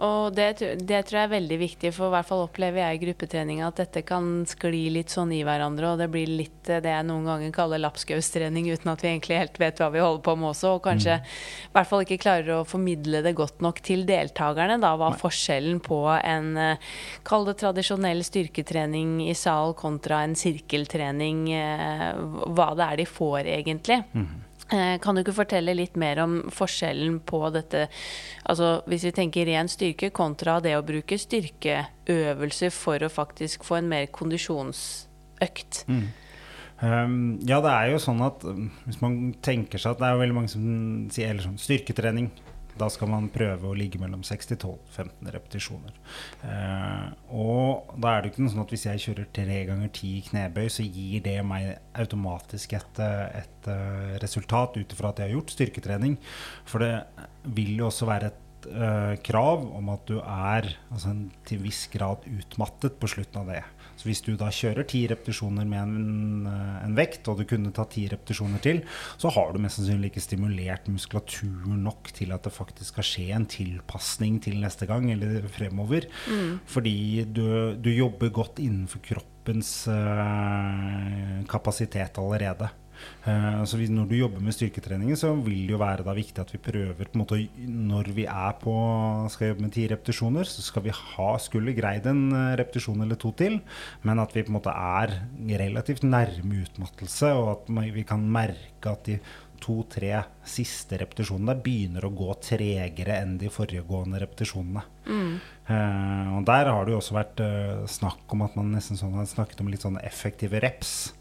[0.00, 0.46] Og det,
[0.80, 3.82] det, tror jeg er veldig viktig, for i hvert fall opplever jeg i gruppetreninga at
[3.82, 7.52] dette kan skli litt sånn i hverandre, og det blir litt det jeg noen ganger
[7.52, 10.84] kaller lapskaustrening, uten at vi egentlig helt vet hva vi holder på med også, og
[10.88, 11.30] kanskje mm.
[11.68, 15.82] i hvert fall ikke klarer å formidle det godt nok til deltakerne, da, hva forskjellen
[15.84, 16.52] på en
[17.26, 22.12] kall det tradisjonell styrketrening i sal kontra en sirkeltrening, eh,
[22.48, 24.00] hva det er de får egentlig.
[24.14, 24.49] Mm.
[24.70, 27.88] Eh, kan du ikke fortelle litt mer om forskjellen på dette
[28.46, 33.80] altså Hvis vi tenker ren styrke kontra det å bruke styrkeøvelser for å faktisk få
[33.80, 35.84] en mer kondisjonsøkt?
[35.90, 36.04] Mm.
[36.80, 40.22] Um, ja, det er jo sånn at um, hvis man tenker seg at det er
[40.22, 40.62] veldig mange som
[41.12, 42.30] sier eller sånn, styrketrening
[42.80, 45.96] da skal man prøve å ligge mellom 6 til 12-15 repetisjoner.
[46.46, 50.12] Eh, og da er det ikke noe sånn at hvis jeg kjører tre ganger ti
[50.28, 55.36] knebøy, så gir det meg automatisk et, et uh, resultat ut ifra at jeg har
[55.36, 56.16] gjort styrketrening.
[56.68, 56.94] For det
[57.56, 61.86] vil jo også være et uh, krav om at du er altså en, til viss
[61.92, 63.64] grad utmattet på slutten av det.
[64.00, 67.72] Så hvis du da kjører ti repetisjoner med en, eh, en, vekt, og du kunne
[67.76, 68.80] ta ti repetisjoner til,
[69.20, 73.26] så har du mest sannsynlig ikke stimulert muskulatur nok til at det faktisk skal skje
[73.36, 76.08] en tilpasning til neste gang eller fremover.
[76.32, 76.60] Mm.
[76.64, 76.96] Fordi
[77.28, 77.44] du,
[77.76, 82.70] du, jobber godt innenfor kroppens uh, kapasitet allerede.
[83.26, 86.54] Uh, så når du jobber med styrketreningen, så vil det jo være da viktig at
[86.54, 88.74] vi prøver på en måte Når vi er på,
[89.32, 93.20] skal jobbe med ti repetisjoner, så skal vi ha, skulle greid en eh, repetisjon eller
[93.20, 93.60] to til,
[94.06, 95.14] men at vi på en måte er
[95.60, 99.20] relativt nærme utmattelse, og at vi kan merke at de
[99.60, 100.14] to-tre
[100.46, 104.82] siste repetisjonene begynner å gå tregere enn de foregående repetisjonene.
[105.06, 105.34] Mm.
[105.70, 109.14] Uh, og der har det jo også vært uh, snakk om at man nesten sånn
[109.18, 111.12] har snakket om litt sånne effektive reps.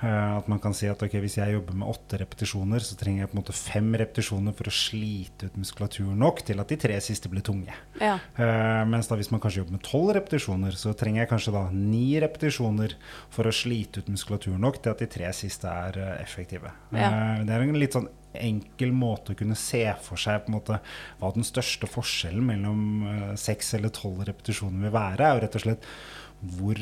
[0.00, 3.24] Uh, at man kan si at okay, hvis jeg jobber med åtte repetisjoner, så trenger
[3.24, 6.78] jeg på en måte fem repetisjoner for å slite ut muskulaturen nok til at de
[6.80, 7.74] tre siste blir tunge.
[8.00, 8.16] Ja.
[8.88, 12.06] mens da hvis man kanskje jobber med tolv repetisjoner, så trenger jeg kanskje da ni
[12.22, 12.96] repetisjoner
[13.34, 16.72] for å slite ut muskulaturen nok til at de tre siste er effektive.
[16.96, 17.10] Ja.
[17.44, 20.78] det er en litt sånn enkel måte å kunne se for seg på en måte
[21.20, 25.58] hva den største forskjellen mellom eh, seks eller tolv repetisjoner vil være, er jo rett
[25.58, 25.88] og slett
[26.40, 26.78] hvor,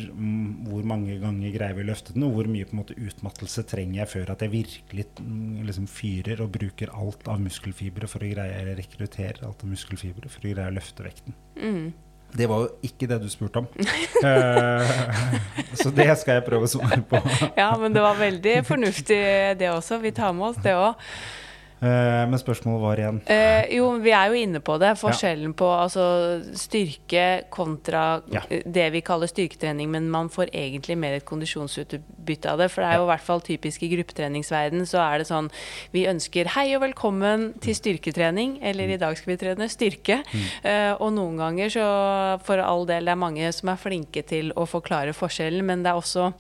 [0.68, 3.64] hvor, mange ganger greier vi å løfte den, og hvor mye på en måte utmattelse
[3.66, 8.22] trenger jeg før at jeg virkelig mm, liksom, fyrer og bruker alt av muskelfibre for
[8.22, 11.34] å greie eller rekrutterer alt av muskelfibre for å greie å løfte vekten.
[11.58, 11.88] Mm.
[12.38, 13.68] Det var jo ikke det du spurte om.
[14.22, 14.96] uh,
[15.80, 17.20] så det skal jeg prøve å svare på.
[17.58, 19.20] ja, men det var veldig fornuftig
[19.58, 19.98] det også.
[20.04, 21.08] Vi tar med oss det òg.
[21.78, 23.18] Uh, men spørsmålet var igjen?
[23.30, 24.96] eh, jo, vi er jo inne på det.
[24.98, 26.04] Forskjellen på altså,
[26.58, 28.42] styrke kontra ja.
[28.48, 32.70] det vi kaller styrketrening, men man får egentlig mer et kondisjonsutbytte av det.
[32.74, 35.52] For det er jo i hvert fall typisk i gruppetreningsverden så er det sånn
[35.94, 37.80] Vi ønsker hei og velkommen til mm.
[37.82, 40.20] styrketrening, eller i dag skal vi trene styrke.
[40.26, 40.44] Mm.
[40.72, 41.86] Eh, og noen ganger så,
[42.46, 45.94] for all del, det er mange som er flinke til å forklare forskjellen, men det
[45.94, 46.32] er også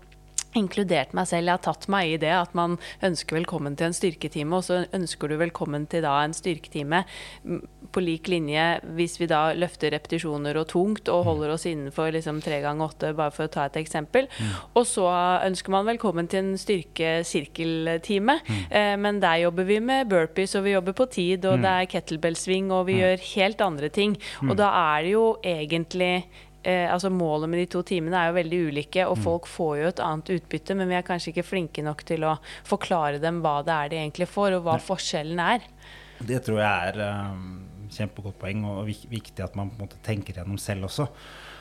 [0.58, 1.48] inkludert meg selv.
[1.48, 4.84] Jeg har tatt meg i det at man ønsker velkommen til en styrketime, og så
[4.96, 7.04] ønsker du velkommen til da en styrketime
[7.92, 8.64] på lik linje
[8.98, 13.12] hvis vi da løfter repetisjoner og tungt og holder oss innenfor liksom tre ganger åtte,
[13.16, 14.28] bare for å ta et eksempel.
[14.28, 14.50] Mm.
[14.78, 15.06] Og så
[15.46, 18.60] ønsker man velkommen til en styrkesirkeltime, mm.
[18.68, 21.64] eh, men der jobber vi med burpees, og vi jobber på tid, og mm.
[21.64, 23.02] det er kettlebell-sving, og vi mm.
[23.04, 24.18] gjør helt andre ting.
[24.44, 24.58] Og mm.
[24.60, 26.12] da er det jo egentlig
[26.62, 29.24] eh, altså Målet med de to timene er jo veldig ulike, og mm.
[29.24, 32.36] folk får jo et annet utbytte, men vi er kanskje ikke flinke nok til å
[32.68, 34.86] forklare dem hva det er de egentlig får, og hva Nei.
[34.88, 35.66] forskjellen er.
[36.18, 37.44] Det tror jeg er um,
[37.94, 41.08] kjempegodt poeng, og viktig at man på en måte tenker gjennom selv også.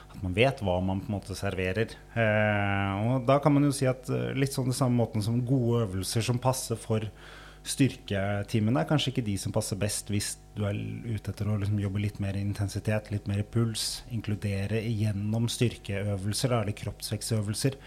[0.08, 1.94] At man vet hva man på en måte serverer.
[2.18, 5.44] Eh, og da kan man jo si at uh, litt sånn det samme måten som
[5.46, 7.06] gode øvelser som passer for
[7.68, 11.80] styrketimene er kanskje ikke de som passer best hvis du er ute etter å liksom
[11.82, 14.04] jobbe litt mer intensitet, litt mer puls.
[14.14, 17.78] Inkludere gjennom styrkeøvelser, da er det kroppsvekstøvelser.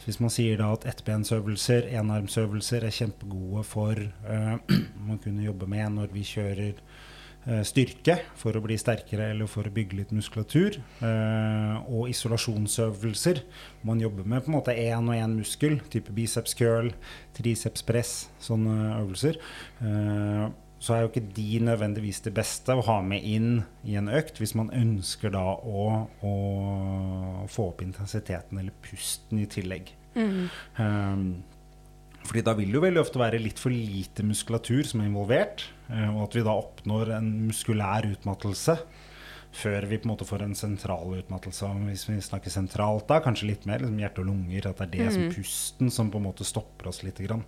[0.00, 4.56] Så hvis man sier da at ettbensøvelser, enarmsøvelser er kjempegode for uh,
[5.08, 6.82] man kunne jobbe med når vi kjører
[7.66, 10.80] styrke for å bli sterkere eller for å bygge litt muskulatur.
[11.04, 13.42] Eh, og isolasjonsøvelser.
[13.86, 16.90] Man jobber med på en måte én og én muskel, type biceps curl,
[17.38, 19.38] triceps press, sånne øvelser.
[19.80, 20.46] Eh,
[20.82, 24.42] så er jo ikke de nødvendigvis det beste å ha med inn i en økt
[24.42, 25.86] hvis man ønsker da å,
[26.20, 26.34] å
[27.50, 29.94] få opp intensiteten eller pusten i tillegg.
[30.16, 30.48] Mm.
[30.80, 31.24] Um,
[32.26, 35.64] fordi da vil det jo veldig ofte være litt for lite muskulatur som er involvert,
[35.64, 38.74] eh, og at vi da oppnår en muskulær utmattelse
[39.56, 41.68] før vi på en måte får en sentral utmattelse.
[41.88, 44.94] Hvis vi snakker sentralt da, kanskje litt mer liksom hjerte og lunger, at det er
[44.96, 45.12] det mm.
[45.16, 47.20] som pusten som på en måte stopper oss litt.
[47.26, 47.46] Grann.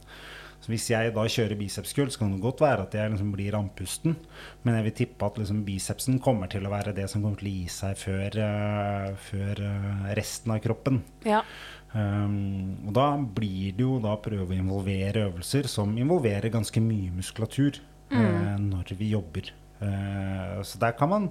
[0.59, 3.57] Så hvis jeg da kjører bicepskull, så kan det godt være at jeg liksom blir
[3.59, 4.17] andpusten.
[4.65, 7.51] Men jeg vil tippe at liksom bicepsen kommer til å være det som kommer til
[7.51, 11.03] å gi seg før, uh, før uh, resten av kroppen.
[11.29, 11.45] Ja.
[11.93, 17.15] Um, og da blir det jo da prøve å involvere øvelser som involverer ganske mye
[17.15, 17.79] muskulatur
[18.11, 18.21] mm.
[18.21, 19.51] uh, når vi jobber.
[19.81, 21.29] Uh, så der kan man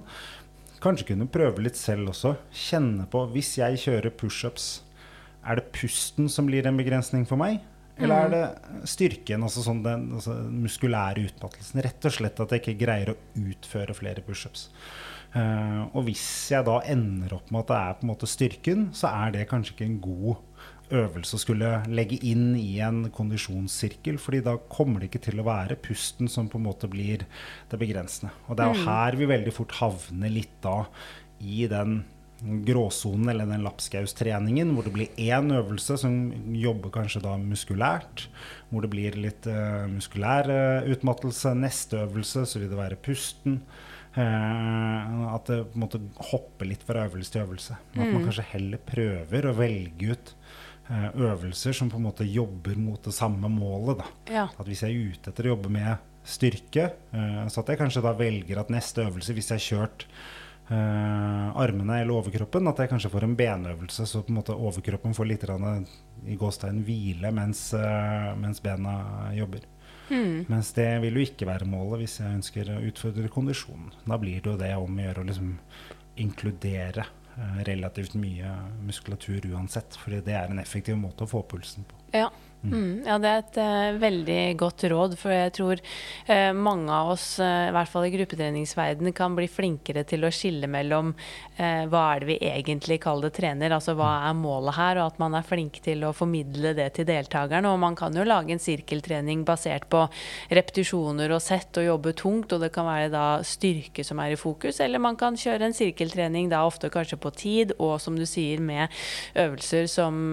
[0.82, 2.36] kanskje kunne prøve litt selv også.
[2.54, 4.68] Kjenne på Hvis jeg kjører pushups,
[5.48, 7.60] er det pusten som blir en begrensning for meg?
[7.98, 8.34] Eller er mm.
[8.34, 11.82] det styrken, altså sånn den altså muskulære utmattelsen?
[11.82, 14.68] Rett og slett at jeg ikke greier å utføre flere pushups.
[15.34, 18.86] Uh, og hvis jeg da ender opp med at det er på en måte styrken,
[18.96, 20.44] så er det kanskje ikke en god
[20.94, 24.18] øvelse å skulle legge inn i en kondisjonssirkel.
[24.18, 27.24] fordi da kommer det ikke til å være pusten som på en måte blir
[27.70, 28.32] det begrensende.
[28.48, 28.86] Og det er jo mm.
[28.88, 30.78] her vi veldig fort havner litt da
[31.40, 32.00] i den
[32.40, 36.14] gråsonen eller den lapskaustreningen, hvor det blir én øvelse som
[36.54, 38.28] jobber kanskje da muskulært.
[38.70, 41.54] Hvor det blir litt uh, muskulær uh, utmattelse.
[41.58, 43.62] Neste øvelse så vil det være pusten.
[44.14, 47.78] Uh, at det på en måte hopper litt fra øvelse til øvelse.
[47.94, 48.28] Men at man mm.
[48.30, 50.34] kanskje heller prøver å velge ut
[50.88, 54.00] øvelser som på en måte jobber mot det samme målet.
[54.32, 54.46] Ja.
[54.48, 58.14] At hvis jeg er ute etter å jobbe med styrke, så at jeg kanskje da
[58.16, 60.06] velger at neste øvelse, hvis jeg har kjørt
[60.68, 62.68] Uh, armene eller overkroppen.
[62.68, 65.46] At jeg kanskje får en benøvelse, så på en måte overkroppen får litt
[66.28, 69.64] i gåstein hvile mens, uh, mens, bena jobber.
[70.10, 70.44] Mm.
[70.48, 73.94] Mens det vil jo ikke være målet hvis jeg ønsker å utfordre kondisjonen.
[74.04, 75.54] Da blir det jo det om å gjøre å liksom
[76.20, 77.06] inkludere
[77.68, 78.52] relativt mye
[78.86, 79.96] muskulatur uansett.
[80.02, 81.98] Fordi det er en effektiv måte å få pulsen på.
[82.12, 82.30] Ja.
[82.58, 87.12] Mm, ja, det er et uh, veldig godt råd, for jeg tror uh, mange av
[87.12, 91.14] oss, uh, i hvert fall i gruppetreningsverdenen, kan bli flinkere til å skille mellom
[91.58, 95.16] hva er det vi egentlig kaller det trener, altså hva er målet her, og at
[95.18, 97.72] man er flink til å formidle det til deltakerne.
[97.72, 100.04] Og man kan jo lage en sirkeltrening basert på
[100.54, 104.38] repetisjoner og sett og jobbe tungt, og det kan være da styrke som er i
[104.38, 108.22] fokus, eller man kan kjøre en sirkeltrening da ofte kanskje på tid, og som du
[108.22, 108.94] sier, med
[109.34, 110.30] øvelser som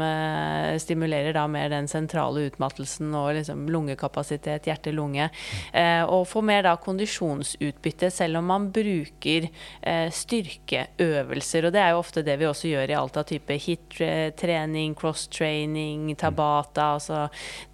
[0.86, 5.30] stimulerer da mer den sentrale utmattelsen og liksom lungekapasitet, hjerte-lunge.
[5.74, 11.68] Eh, og få mer da kondisjonsutbytte, selv om man bruker eh, styrkeøvelser.
[11.68, 16.14] Og det er jo ofte det vi også gjør i alt av type hit-trening, cross-training,
[16.20, 16.92] tabata.
[16.98, 17.26] Altså,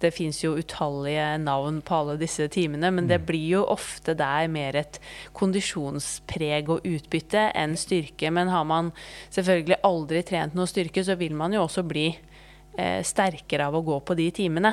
[0.02, 3.26] det fins jo utallige navn på alle disse timene, men det mm.
[3.28, 5.00] blir jo ofte der mer et
[5.36, 8.32] kondisjonspreg og utbytte enn styrke.
[8.34, 8.92] Men har man
[9.30, 12.31] selvfølgelig aldri trent noe styrke, så vil man jo også bli eh,
[13.04, 14.72] sterkere av å gå på de timene.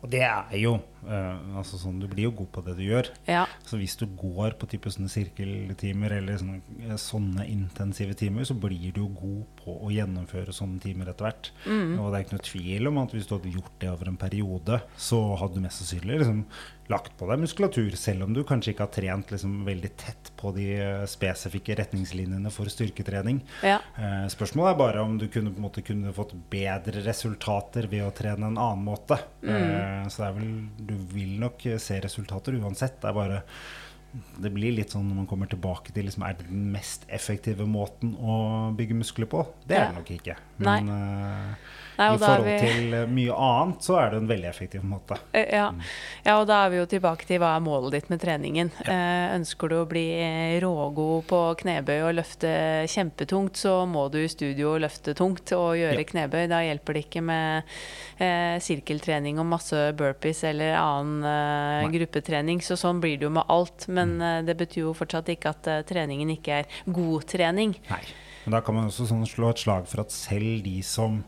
[0.00, 3.10] Og det er jo uh, altså sånn, Du blir jo god på det du gjør.
[3.28, 3.44] Ja.
[3.66, 8.56] Så hvis du går på type sånne sirkeltimer eller sånne, eh, sånne, intensive timer, så
[8.58, 11.52] blir du jo god på å gjennomføre sånne timer etter hvert.
[11.66, 11.94] Mm.
[12.00, 14.20] Og det er ikke noe tvil om at hvis du hadde gjort det over en
[14.20, 16.44] periode, så hadde du mest sannsynlig liksom,
[16.90, 20.52] lagt på deg muskulatur, selv om du kanskje ikke har trent liksom, veldig tett på
[20.56, 23.40] de eh, spesifikke retningslinjene for styrketrening.
[23.66, 23.78] Ja.
[23.94, 28.50] Uh, spørsmålet er bare om du kunne, måte, kunne, fått bedre resultater ved å trene
[28.50, 29.20] en annen måte.
[29.44, 29.54] Mm.
[29.54, 30.50] Uh, så det er vel,
[30.90, 32.98] du vil nok se resultater uansett.
[33.00, 33.44] Det er bare
[34.10, 37.66] det blir litt sånn når man kommer tilbake til liksom, Er det den mest effektive
[37.68, 39.44] måten å bygge muskler på?
[39.62, 40.36] Det er det nok ikke.
[40.66, 42.54] Men, uh, Nei, I forhold vi...
[42.64, 45.18] til eh, mye annet så er det en veldig effektiv måte.
[45.36, 45.66] Eh, ja.
[45.74, 45.82] Mm.
[46.24, 46.36] ja.
[46.38, 48.70] og da er vi jo tilbake til hva er målet ditt med treningen.
[48.86, 48.94] Ja.
[48.94, 50.06] Eh, ønsker du å bli
[50.64, 52.52] rågod på knebøy og løfte
[52.88, 56.06] kjempetungt, så må du i studio løfte tungt og gjøre ja.
[56.12, 56.46] knebøy.
[56.54, 57.76] Da hjelper det ikke med
[58.16, 62.64] eh, sirkeltrening og masse burpees eller annen eh, gruppetrening.
[62.64, 63.90] Så sånn blir det jo med alt.
[63.92, 64.48] Men mm.
[64.48, 67.76] det betyr jo fortsatt ikke at treningen ikke er god trening.
[67.92, 68.02] Nei.
[68.44, 71.20] Men da kan man også sånn slå et slag for at selv de som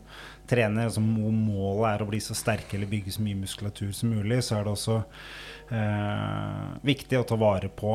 [0.49, 4.41] trener, altså målet er å bli så sterke eller bygge så mye muskulatur som mulig,
[4.43, 4.99] så er det også
[5.73, 7.91] Eh, viktig å ta vare på,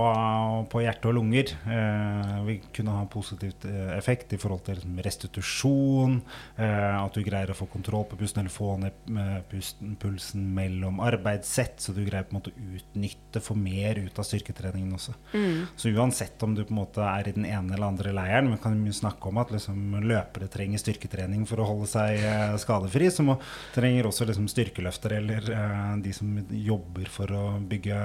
[0.71, 1.53] på hjerte og lunger.
[1.69, 6.17] Eh, vil kunne ha en positiv eh, effekt i forhold til liksom, restitusjon.
[6.57, 10.99] Eh, at du greier å få kontroll på pusten eller få ned pusten, pulsen mellom
[11.05, 11.79] arbeidssett.
[11.85, 15.14] Så du greier på en måte å utnytte, få mer ut av styrketreningen også.
[15.37, 15.69] Mm.
[15.79, 18.61] Så uansett om du på en måte er i den ene eller andre leiren, vi
[18.62, 23.11] kan jo snakke om at liksom, løpere trenger styrketrening for å holde seg eh, skadefri,
[23.14, 23.38] så må,
[23.77, 27.99] trenger også liksom, styrkeløfter eller eh, de som jobber for å bygge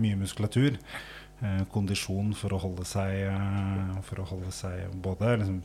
[0.00, 0.78] mye muskulatur.
[1.40, 5.62] Eh, kondisjon for å holde seg, eh, for å holde seg både liksom,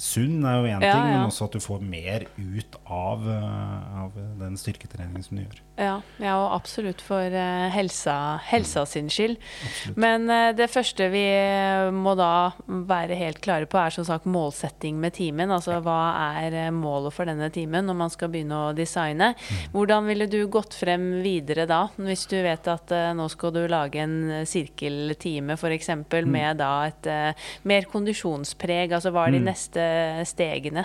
[0.00, 1.18] sunn er jo én ting, ja, ja.
[1.20, 5.60] men også at du får mer ut av, eh, av den styrketreningen som du gjør.
[5.74, 8.14] Ja, ja og absolutt for uh, helsa,
[8.46, 8.90] helsa mm.
[8.90, 9.40] sin skyld.
[9.66, 9.98] Absolutt.
[10.04, 11.24] Men uh, det første vi
[11.94, 15.50] må da være helt klare på, er som sagt målsetting med timen.
[15.54, 15.98] Altså hva
[16.44, 19.32] er målet for denne timen når man skal begynne å designe.
[19.34, 19.64] Mm.
[19.74, 24.02] Hvordan ville du gått frem videre da, hvis du vet at nå skal du lage
[24.02, 25.90] en sirkeltime f.eks.
[25.94, 26.30] Mm.
[26.30, 27.10] med da et
[27.66, 28.94] mer kondisjonspreg?
[28.94, 29.83] Altså hva er de neste
[30.28, 30.84] stegene?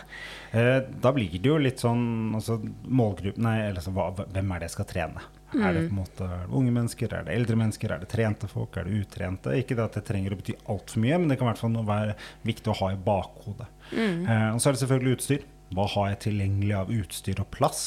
[0.51, 4.69] Eh, da blir det jo litt sånn altså, målgruppen Nei, altså, hva, hvem er det
[4.69, 5.25] jeg skal trene?
[5.53, 5.63] Mm.
[5.65, 8.77] Er det på en måte unge mennesker, er det eldre mennesker, er det trente folk,
[8.77, 9.55] er det utrente?
[9.57, 11.79] Ikke det at det trenger å bety altfor mye, men det kan i hvert fall
[11.87, 13.69] være viktig å ha i bakhodet.
[13.89, 14.21] Mm.
[14.27, 15.49] Eh, og så er det selvfølgelig utstyr.
[15.73, 17.83] Hva har jeg tilgjengelig av utstyr og plass?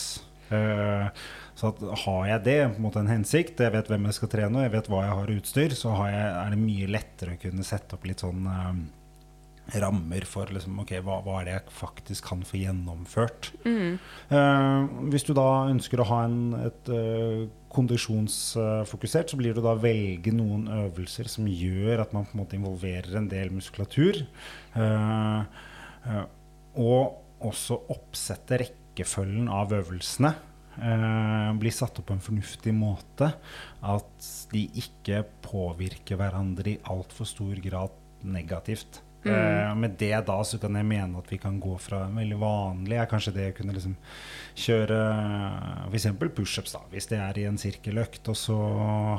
[0.52, 1.22] Eh,
[1.54, 4.32] så at, har jeg det, på en måte en hensikt, jeg vet hvem jeg skal
[4.32, 7.42] trene og jeg vet hva jeg har utstyr, så jeg, er det mye lettere å
[7.42, 8.82] kunne sette opp litt sånn eh,
[9.80, 13.50] rammer for liksom, okay, hva, hva, er det jeg faktisk kan få gjennomført.
[13.64, 13.96] Mm.
[14.32, 19.74] Uh, hvis du da ønsker å ha en, et uh, kondisjonsfokusert, så blir det da
[19.80, 24.24] velge noen øvelser som gjør at man på en måte involverer en del muskulatur.
[24.76, 25.44] Uh,
[26.76, 30.32] og også oppsette rekkefølgen av øvelsene.
[31.60, 33.28] blir satt opp på en fornuftig måte.
[33.84, 39.02] At de ikke påvirker hverandre i altfor stor grad negativt.
[39.22, 39.32] Mm.
[39.32, 42.38] Uh, med det da så kan jeg mene at vi kan gå fra en veldig
[42.40, 43.94] vanlig er kanskje det kunne liksom
[44.58, 44.96] kjøre
[45.88, 46.08] f.eks.
[46.34, 48.56] pushups, da, hvis det er i en sirkeløkt, og så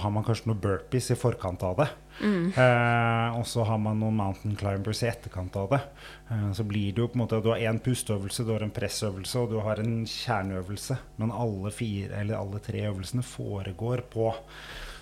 [0.04, 1.88] har man kanskje noen burpees i forkant av det.
[2.20, 2.52] Mm.
[2.54, 5.82] Uh, og så har man noen mountain climbers i etterkant av det.
[6.30, 8.76] Uh, så blir det jo på en måte Du har én pusteøvelse, du har en
[8.76, 11.00] pressøvelse og du har en kjerneøvelse.
[11.22, 14.30] Men alle, fire, eller alle tre øvelsene foregår på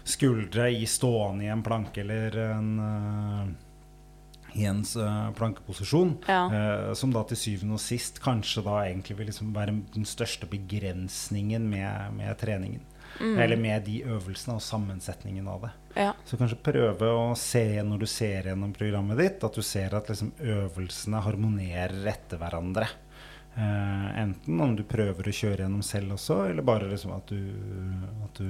[0.08, 2.72] skuldre i stående i en planke eller en
[4.54, 6.16] i ens uh, plankeposisjon.
[6.28, 6.46] Ja.
[6.52, 10.50] Uh, som da til syvende og sist kanskje da egentlig vil liksom være den største
[10.52, 12.88] begrensningen med, med treningen.
[13.20, 13.38] Mm.
[13.44, 15.72] Eller med de øvelsene og sammensetningen av det.
[16.00, 16.12] Ja.
[16.26, 20.10] Så kanskje prøve å se når du ser gjennom programmet ditt, at du ser at
[20.10, 22.88] liksom øvelsene harmonerer etter hverandre.
[23.52, 27.42] Uh, enten om du prøver å kjøre gjennom selv også, eller bare liksom at du,
[28.24, 28.48] at du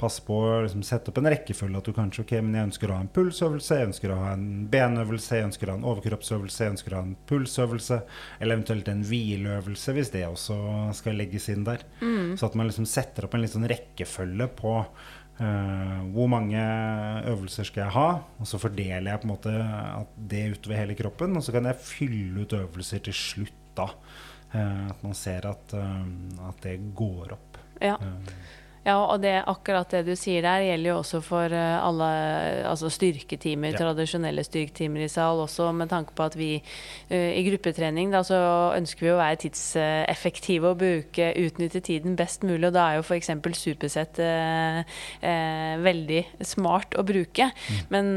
[0.00, 1.80] passe på å liksom, sette opp en rekkefølge.
[1.80, 4.32] At du kanskje ok, men jeg ønsker å ha en pulsøvelse, jeg ønsker å ha
[4.34, 8.00] en benøvelse, jeg ønsker å ha en overkroppsøvelse, jeg ønsker å ha en pulsøvelse.
[8.38, 10.58] Eller eventuelt en hvileøvelse, hvis det også
[10.98, 11.84] skal legges inn der.
[12.00, 12.36] Mm.
[12.40, 16.64] Så at man liksom setter opp en litt sånn rekkefølge på uh, hvor mange
[17.30, 18.08] øvelser skal jeg ha.
[18.40, 19.54] Og så fordeler jeg på en måte
[20.32, 23.90] det utover hele kroppen, og så kan jeg fylle ut øvelser til slutt da.
[24.50, 27.60] Uh, at man ser at, uh, at det går opp.
[27.80, 27.96] Ja.
[28.80, 32.06] Ja, og det, akkurat det du sier der, gjelder jo også for eh, alle
[32.64, 33.80] altså styrketimer, ja.
[33.82, 38.38] tradisjonelle styrketimer i sal, også med tanke på at vi uh, i gruppetrening da, så
[38.78, 42.70] ønsker vi å være tidseffektive og bruke, utnytte tiden best mulig.
[42.70, 43.28] Og da er jo f.eks.
[43.60, 47.50] supersett uh, uh, veldig smart å bruke.
[47.52, 47.84] Mm.
[47.92, 48.10] Men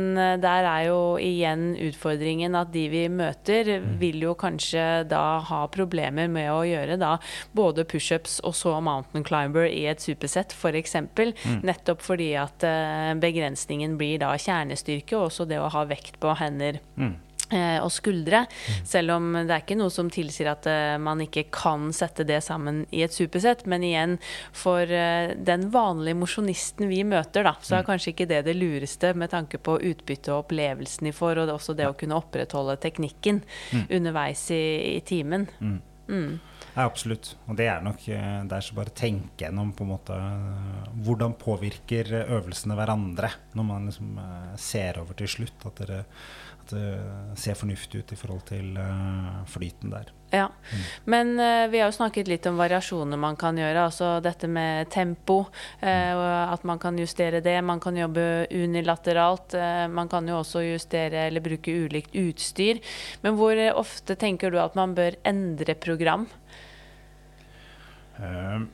[0.43, 3.91] der er jo igjen utfordringen at de vi møter, mm.
[3.99, 7.17] vil jo kanskje da ha problemer med å gjøre da
[7.52, 10.97] både pushups og så mountain climber i et supersett f.eks.
[11.13, 11.59] For mm.
[11.67, 16.35] Nettopp fordi at uh, begrensningen blir da kjernestyrke, og også det å ha vekt på
[16.39, 16.81] hender.
[16.99, 17.15] Mm
[17.53, 18.45] eh, og skuldre.
[18.47, 18.85] Mm.
[18.87, 22.39] Selv om det er ikke noe som tilsier at uh, man ikke kan sette det
[22.45, 23.65] sammen i et supersett.
[23.69, 24.15] Men igjen,
[24.57, 27.89] for den vanlige mosjonisten vi møter, da, så er mm.
[27.91, 31.77] kanskje ikke det det lureste med tanke på utbytte og opplevelsen de får, og også
[31.77, 33.85] det å kunne opprettholde teknikken mm.
[33.99, 34.63] underveis i,
[34.95, 35.45] i timen.
[35.59, 35.77] Mm.
[36.07, 36.33] mm.
[36.73, 37.36] Ja, absolutt.
[37.45, 40.17] Og det er nok der det er så bare tenke gjennom på en måte
[41.05, 45.67] hvordan påvirker øvelsene hverandre når man liksom eh, ser over til slutt.
[45.69, 46.01] At, dere,
[46.63, 48.74] at det ser fornuftig ut i forhold til
[49.51, 50.09] flyten der.
[50.34, 50.84] Ja, mm.
[51.13, 51.32] Men
[51.69, 53.84] vi har jo snakket litt om variasjoner man kan gjøre.
[53.86, 55.43] Altså dette med tempo.
[55.84, 56.21] Mm.
[56.55, 57.59] At man kan justere det.
[57.61, 59.53] Man kan jobbe unilateralt.
[59.93, 62.82] man kan jo også justere eller bruke ulikt utstyr.
[63.21, 66.26] Men hvor ofte tenker du at man bør endre program?
[68.20, 68.66] Uh,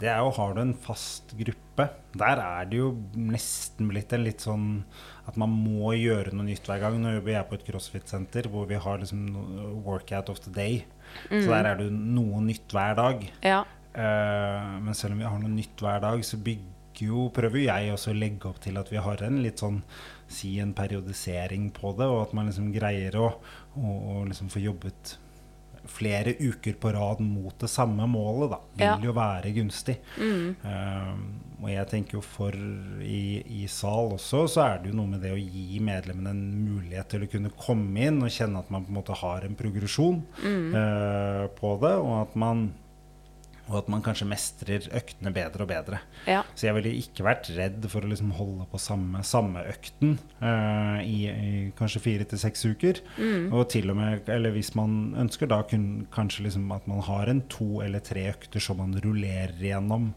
[0.00, 4.24] det er jo Har du en fast gruppe, der er det jo nesten blitt en
[4.24, 4.68] litt sånn
[5.28, 6.98] at man må gjøre noe nytt hver gang.
[7.00, 9.24] Nå jobber jeg på et crossfit-senter hvor vi har liksom
[9.84, 10.84] workout of the day.
[11.30, 11.40] Mm.
[11.40, 13.26] Så der er det noe nytt hver dag.
[13.44, 13.62] Ja.
[13.96, 16.72] Uh, men selv om vi har noe nytt hver dag, så bygger
[17.06, 19.82] jo, prøver jeg også å legge opp til at vi har en litt sånn
[20.32, 23.26] si en periodisering på det, og at man liksom greier å,
[23.76, 25.16] å, å liksom få jobbet
[25.90, 28.94] flere uker på rad mot det samme målet, da, vil ja.
[29.08, 29.98] jo være gunstig.
[30.20, 30.56] Mm.
[30.62, 32.56] Uh, og jeg tenker jo for
[33.00, 36.42] i, i, sal også, så er det jo noe med det å gi medlemmene en
[36.66, 39.56] mulighet til å kunne komme inn og kjenne at man på en måte har en
[39.58, 40.66] progresjon mm.
[40.76, 42.68] uh, på det, og at man
[43.66, 45.98] og at man kanskje mestrer øktene bedre og bedre.
[46.28, 46.42] Ja.
[46.54, 51.02] Så jeg ville ikke vært redd for å liksom holde på samme, samme økten uh,
[51.02, 53.02] i, i, kanskje fire til seks uker.
[53.18, 53.48] Mm.
[53.50, 57.32] Og til og med, eller hvis man ønsker, da kun, kanskje liksom at man har
[57.32, 60.12] en to eller tre økter som man rullerer gjennom.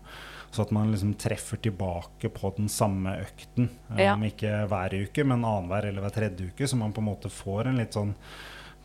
[0.51, 3.69] Så at man liksom treffer tilbake på den samme økten.
[3.97, 4.15] Ja.
[4.25, 6.69] Ikke hver uke, men annenhver eller hver tredje uke.
[6.69, 8.15] Så man på en måte får en litt sånn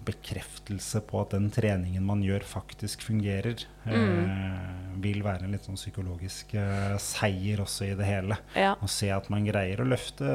[0.05, 3.65] bekreftelse på at den treningen man gjør, faktisk fungerer.
[3.85, 3.95] Mm.
[3.95, 8.39] Eh, vil være en litt sånn psykologisk eh, seier også i det hele.
[8.57, 8.75] Ja.
[8.81, 10.29] Å se at man greier å løfte,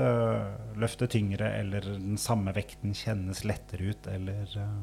[0.79, 4.75] løfte, tyngre, eller den samme vekten kjennes lettere ut, eller eh,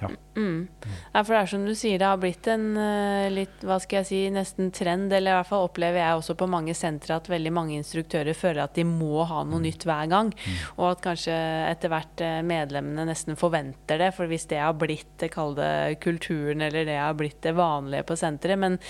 [0.00, 0.10] ja.
[0.36, 0.68] Mm.
[1.12, 1.22] ja.
[1.22, 4.08] for det er som du sier, det har blitt en uh, litt, hva skal jeg
[4.08, 7.52] si, nesten trend, eller i hvert fall opplever jeg også på mange sentre at veldig
[7.54, 9.66] mange instruktører føler at de må ha noe mm.
[9.68, 10.32] nytt hver gang.
[10.34, 10.62] Mm.
[10.76, 11.36] Og at kanskje
[11.70, 14.10] etter hvert uh, medlemmene nesten forventer det.
[14.16, 18.06] For hvis det har blitt, eh, kall det kulturen, eller det har blitt det vanlige
[18.08, 18.60] på senteret.
[18.60, 18.80] Men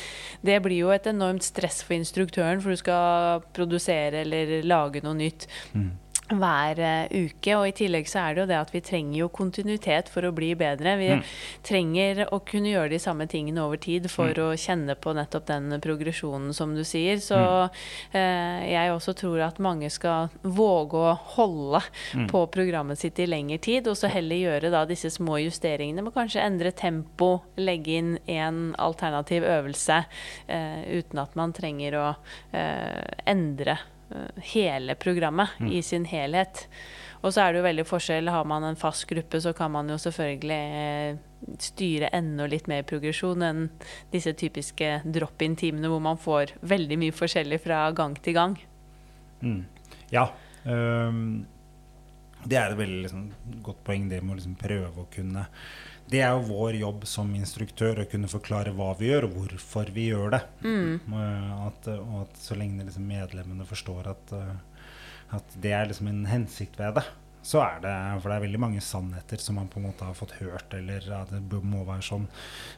[0.44, 5.18] det blir jo et enormt stress for instruktøren, for du skal produsere eller lage noe
[5.20, 5.48] nytt.
[5.74, 5.92] Mm
[6.33, 7.57] hver uh, uke.
[7.59, 10.33] Og i tillegg så er det jo det at vi trenger jo kontinuitet for å
[10.35, 10.97] bli bedre.
[11.01, 11.25] Vi mm.
[11.66, 14.43] trenger å kunne gjøre de samme tingene over tid for mm.
[14.45, 17.20] å kjenne på nettopp den progresjonen som du sier.
[17.25, 17.81] Så mm.
[18.20, 21.83] eh, jeg også tror at mange skal våge å holde
[22.14, 22.29] mm.
[22.33, 26.12] på programmet sitt i lengre tid, og så heller gjøre da disse små justeringene Må
[26.14, 30.01] kanskje endre tempo, legge inn en alternativ øvelse
[30.49, 32.07] eh, uten at man trenger å
[32.55, 33.93] endre Eh,
[34.55, 35.73] hele programmet mm.
[35.73, 36.67] i sin helhet.
[37.25, 38.29] Og så er det jo veldig forskjell.
[38.29, 41.23] Har man en fast gruppe, så kan man jo selvfølgelig eh,
[41.62, 43.65] styre enda litt mer progresjon enn
[44.12, 48.59] disse typiske drop-in-timene hvor man får veldig mye forskjellig fra gang til gang.
[49.41, 49.65] Mm.
[50.12, 50.29] Ja.
[50.65, 51.47] Um,
[52.45, 53.27] det er et veldig liksom,
[53.65, 55.47] godt poeng, det med å liksom prøve å kunne
[56.11, 59.90] det er jo vår jobb som instruktør å kunne forklare hva vi gjør, og hvorfor
[59.94, 60.40] vi gjør det.
[60.64, 61.14] Mm.
[61.64, 64.88] At, og at så lenge liksom medlemmene forstår at, eh,
[65.38, 67.07] at, det er liksom en hensikt ved det,
[67.44, 70.16] så er det For det er veldig mange sannheter som man på en måte har
[70.16, 72.28] fått hørt, eller at det må være sånn.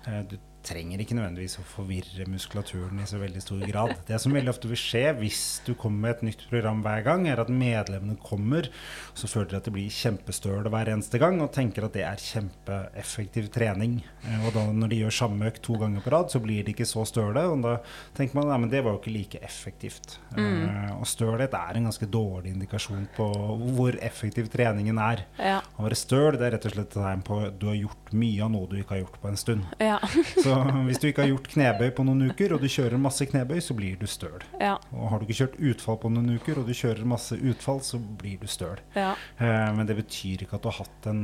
[0.06, 3.94] Eh, du trenger ikke nødvendigvis å forvirre muskulaturen i så veldig stor grad.
[4.08, 7.26] Det som veldig ofte vil skje hvis du kommer med et nytt program hver gang,
[7.30, 8.68] er at medlemmene kommer,
[9.16, 12.22] så føler de at det blir kjempestøle hver eneste gang, og tenker at det er
[12.22, 13.98] kjempeeffektiv trening.
[14.26, 16.74] Eh, og da når de gjør samme økt to ganger på rad, så blir de
[16.74, 17.46] ikke så støle.
[17.52, 17.76] Og da
[18.18, 20.18] tenker man at det var jo ikke like effektivt.
[20.36, 20.66] Mm.
[20.66, 23.28] Uh, og stølhet er en ganske dårlig indikasjon på
[23.76, 25.24] hvor effektiv treningen er.
[25.38, 25.60] Ja.
[25.76, 28.12] Å være støl det er rett og slett et tegn på at du har gjort
[28.16, 29.66] mye av noe du ikke har gjort på en stund.
[29.82, 29.98] Ja.
[30.44, 30.55] så
[30.88, 33.76] hvis du ikke har gjort knebøy på noen uker, og du kjører masse knebøy, så
[33.78, 34.44] blir du støl.
[34.60, 34.76] Ja.
[34.94, 38.00] Og har du ikke kjørt utfall på noen uker, og du kjører masse utfall, så
[38.00, 38.80] blir du støl.
[38.96, 39.12] Ja.
[39.38, 41.22] Eh, men det betyr ikke at du har hatt en,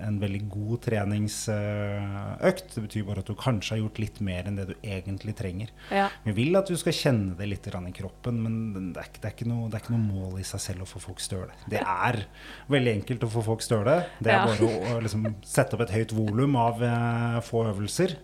[0.00, 2.76] en veldig god treningsøkt.
[2.76, 5.72] Det betyr bare at du kanskje har gjort litt mer enn det du egentlig trenger.
[5.92, 6.08] Ja.
[6.26, 9.50] Vi vil at du skal kjenne det litt i kroppen, men det er, det, er
[9.50, 11.54] noe, det er, ikke noe, mål i seg selv å få folk støle.
[11.70, 12.22] Det er
[12.70, 13.96] veldig enkelt å få folk støle.
[14.18, 18.16] Det er bare å, liksom, sette opp et høyt volum av eh, få øvelser.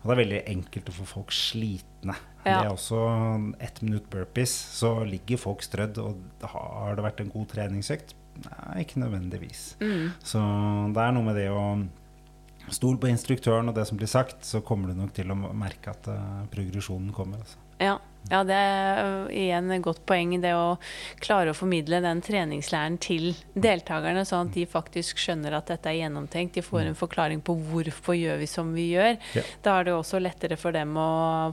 [0.00, 2.16] Og det er veldig enkelt å få folk slitne.
[2.40, 2.44] Ja.
[2.44, 3.00] Det er også
[3.60, 6.00] ett minutt burpees, så ligger folk strødd.
[6.00, 8.14] Og har det vært en god treningsøkt?
[8.46, 9.74] Nei, ikke nødvendigvis.
[9.82, 10.12] Mm.
[10.24, 10.40] Så
[10.94, 11.64] det er noe med det å
[12.72, 15.92] stole på instruktøren og det som blir sagt, så kommer du nok til å merke
[15.92, 17.42] at uh, progresjonen kommer.
[17.44, 17.60] Altså.
[17.82, 17.98] Ja.
[18.28, 20.76] Ja, det er igjen et godt poeng, det å
[21.22, 26.02] klare å formidle den treningslæren til deltakerne, sånn at de faktisk skjønner at dette er
[26.02, 26.54] gjennomtenkt.
[26.54, 29.16] De får en forklaring på hvorfor gjør vi som vi gjør.
[29.34, 29.44] Ja.
[29.64, 31.08] Da er det også lettere for dem å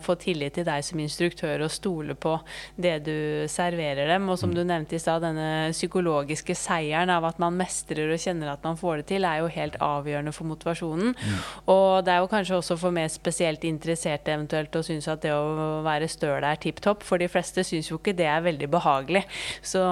[0.06, 2.36] få tillit til deg som instruktør og stole på
[2.76, 3.18] det du
[3.50, 4.30] serverer dem.
[4.30, 8.54] Og som du nevnte i stad, denne psykologiske seieren av at man mestrer og kjenner
[8.54, 11.16] at man får det til, er jo helt avgjørende for motivasjonen.
[11.18, 11.42] Ja.
[11.74, 15.34] Og det er jo kanskje også for mer spesielt interesserte eventuelt å synes at det
[15.34, 17.06] å være støl er tipp topp.
[17.08, 19.26] For de fleste syns jo ikke det er veldig behagelig.
[19.62, 19.84] Så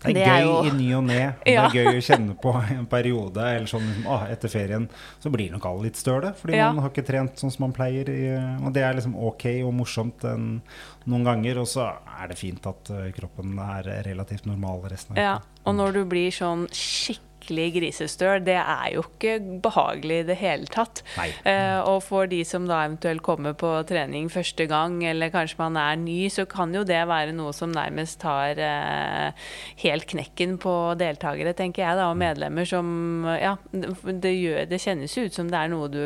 [0.00, 0.52] Det er, det er gøy jo...
[0.64, 1.20] i ny og ne.
[1.44, 1.66] Ja.
[1.68, 3.44] Det er gøy å kjenne på en periode.
[3.44, 4.86] Eller sånn liksom, ah, etter ferien
[5.20, 6.70] så blir nok alle litt støle, fordi ja.
[6.72, 8.08] man har ikke trent sånn som man pleier.
[8.64, 10.52] Og det er liksom ok og morsomt en,
[11.04, 11.60] noen ganger.
[11.60, 15.26] Og så er det fint at uh, kroppen er relativt normal resten av uka.
[15.26, 15.64] Ja.
[15.68, 20.36] Og når du blir sånn skikkelig skikkelig grisestøl, det er jo ikke behagelig i det
[20.40, 21.02] hele tatt.
[21.44, 25.76] Eh, og for de som da eventuelt kommer på trening første gang, eller kanskje man
[25.76, 29.32] er ny, så kan jo det være noe som nærmest tar eh,
[29.82, 35.14] helt knekken på deltakere, tenker jeg, da, og medlemmer som Ja, det, gjør, det kjennes
[35.16, 36.02] jo ut som det er noe du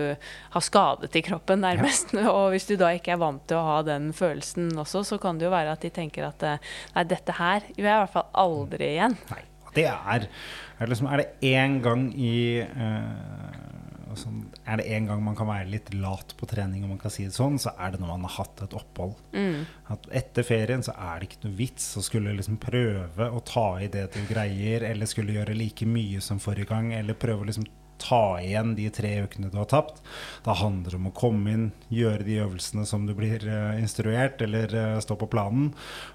[0.55, 2.14] har skadet i kroppen, nærmest.
[2.14, 2.30] Ja.
[2.45, 5.38] Og hvis du da ikke er vant til å ha den følelsen også, så kan
[5.38, 8.14] det jo være at de tenker at eh, nei, dette her gjør jeg i hvert
[8.14, 9.16] fall aldri igjen.
[9.30, 9.42] Nei,
[9.74, 10.28] det er
[10.75, 13.75] er det, liksom, er det én gang i uh,
[14.18, 17.12] sånn, Er det én gang man kan være litt lat på trening, om man kan
[17.12, 19.14] si det sånn, så er det når man har hatt et opphold.
[19.35, 19.64] Mm.
[19.95, 23.68] At etter ferien så er det ikke noe vits å skulle liksom prøve å ta
[23.83, 27.51] i det du greier, eller skulle gjøre like mye som forrige gang, eller prøve å
[27.51, 27.68] liksom
[27.99, 30.01] ta igjen de tre ukene du har tapt.
[30.45, 34.42] Da handler det om å komme inn, gjøre de øvelsene som du blir uh, instruert,
[34.45, 35.70] eller uh, stå på planen,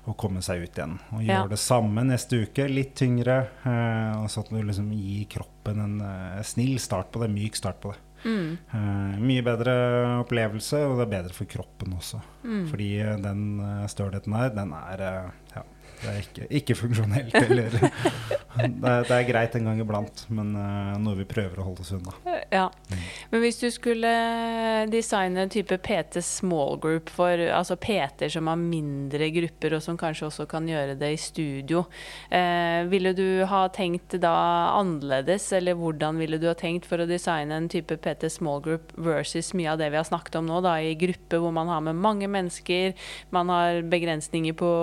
[0.05, 0.97] og komme seg ut igjen.
[1.15, 1.53] Og gjøre ja.
[1.53, 5.97] det samme neste uke, litt tyngre, uh, sånn at du liksom gir kroppen en
[6.45, 8.03] snill start på det, myk start på det.
[8.19, 8.57] Mm.
[9.23, 9.73] mye bedre
[10.25, 12.17] opplevelse, og det er bedre for kroppen også.
[12.43, 12.65] Mm.
[12.67, 12.89] Fordi
[13.23, 13.43] den
[13.87, 15.03] stølheten her, den er
[15.53, 15.63] ja,
[15.99, 17.33] det er ikke, ikke funksjonelt.
[17.35, 17.73] heller.
[17.79, 21.91] det, det, er, greit en gang iblant, men uh, noe vi prøver å holde oss
[21.95, 22.13] unna.
[22.53, 22.69] Ja.
[22.87, 23.01] Mm.
[23.33, 24.11] Men hvis du skulle
[24.91, 29.99] designe en type PT small group for altså PT-er som har mindre grupper, og som
[29.99, 31.83] kanskje også kan gjøre det i studio,
[32.31, 34.33] uh, ville du ha tenkt da
[34.79, 38.95] annerledes, eller hvordan ville du ha tenkt for å designe en type PT small group
[38.95, 41.83] versus mye av det vi har snakket om nå, da, i gruppe hvor man har
[41.83, 42.95] med mange mennesker,
[43.35, 44.73] man har begrensninger på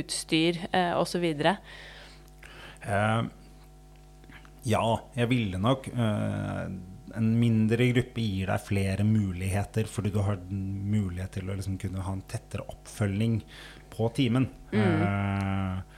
[0.00, 1.24] utstyr eh, osv.?
[2.82, 3.22] Eh,
[4.62, 4.86] ja,
[5.18, 6.64] jeg ville nok eh,
[7.18, 12.04] En mindre gruppe gir deg flere muligheter, fordi du har mulighet til å liksom kunne
[12.06, 13.40] ha en tettere oppfølging
[13.92, 14.46] på timen.
[14.72, 15.02] Mm.
[15.02, 15.92] Uh,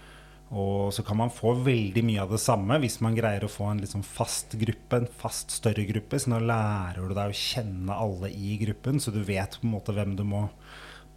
[0.54, 3.68] og så kan man få veldig mye av det samme hvis man greier å få
[3.70, 6.18] en liksom fast gruppe, en fast større gruppe.
[6.18, 9.74] Så nå lærer du deg å kjenne alle i gruppen, så du vet på en
[9.76, 10.48] måte hvem du må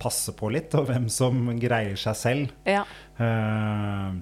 [0.02, 2.56] passe på litt, og hvem som greier seg selv.
[2.68, 2.84] Ja.
[3.20, 4.18] Uh,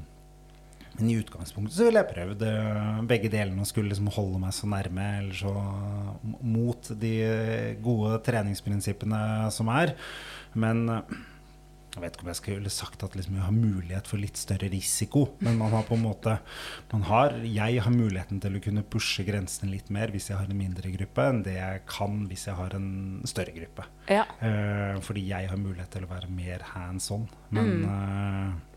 [0.96, 4.56] men i utgangspunktet så ville jeg prøvd uh, begge delene og skulle liksom holde meg
[4.56, 5.54] så nærme eller så
[6.40, 7.16] mot de
[7.84, 9.22] gode treningsprinsippene
[9.56, 9.96] som er.
[10.56, 11.18] Men uh,
[11.96, 14.68] jeg vet ikke om jeg skulle sagt at liksom jeg har mulighet for litt større
[14.72, 16.38] risiko, men man har på en måte
[17.10, 20.60] har, Jeg har muligheten til å kunne pushe grensene litt mer hvis jeg har en
[20.60, 22.90] mindre gruppe, enn det jeg kan hvis jeg har en
[23.28, 23.88] større gruppe.
[24.12, 24.26] Ja.
[24.44, 27.28] Uh, fordi jeg har mulighet til å være mer hands on.
[27.56, 27.86] Men mm.
[27.90, 28.75] uh,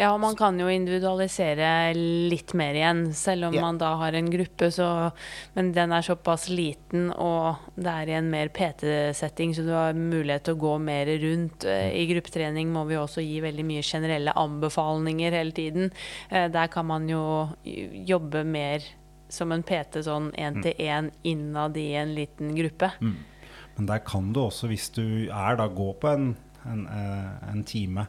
[0.00, 3.64] ja, og man kan jo individualisere litt mer igjen, selv om ja.
[3.66, 5.10] man da har en gruppe, så
[5.54, 9.98] Men den er såpass liten, og det er i en mer PT-setting, så du har
[9.98, 11.66] mulighet til å gå mer rundt.
[11.68, 15.92] Eh, I gruppetrening må vi også gi veldig mye generelle anbefalinger hele tiden.
[16.30, 17.22] Eh, der kan man jo
[18.08, 18.86] jobbe mer
[19.30, 22.94] som en PT sånn én-til-én innad i en liten gruppe.
[23.00, 23.18] Mm.
[23.76, 26.30] Men der kan du også, hvis du er da, gå på en,
[26.64, 28.08] en, eh, en time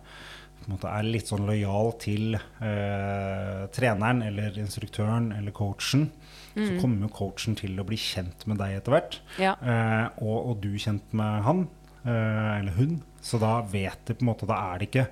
[0.69, 6.09] er litt sånn lojal til eh, treneren eller instruktøren eller coachen,
[6.55, 6.65] mm.
[6.65, 9.21] så kommer jo coachen til å bli kjent med deg etter hvert.
[9.41, 9.55] Ja.
[9.59, 11.63] Eh, og, og, du kjent med han
[12.05, 12.99] eh, eller hun.
[13.21, 15.09] Så da vet du på en måte Da er det ikke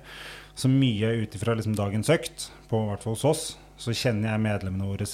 [0.58, 3.44] så mye ut ifra liksom dagens økt, på hvert fall hos oss,
[3.80, 5.06] så kjenner jeg medlemmene våre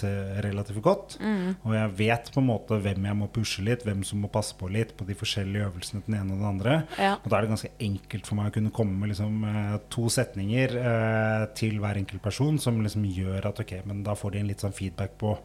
[0.45, 1.17] relativt godt.
[1.23, 1.55] Mm.
[1.63, 4.57] Og jeg vet på en måte hvem jeg må pushe litt, hvem som må passe
[4.59, 6.77] på litt på de forskjellige øvelsene til den ene og den andre.
[6.99, 7.15] Ja.
[7.21, 10.09] Og da er det ganske enkelt for meg å kunne komme med liksom, eh, to
[10.13, 14.43] setninger eh, til hver enkelt person som liksom gjør at ok, men da får de
[14.43, 15.37] en litt sånn feedback på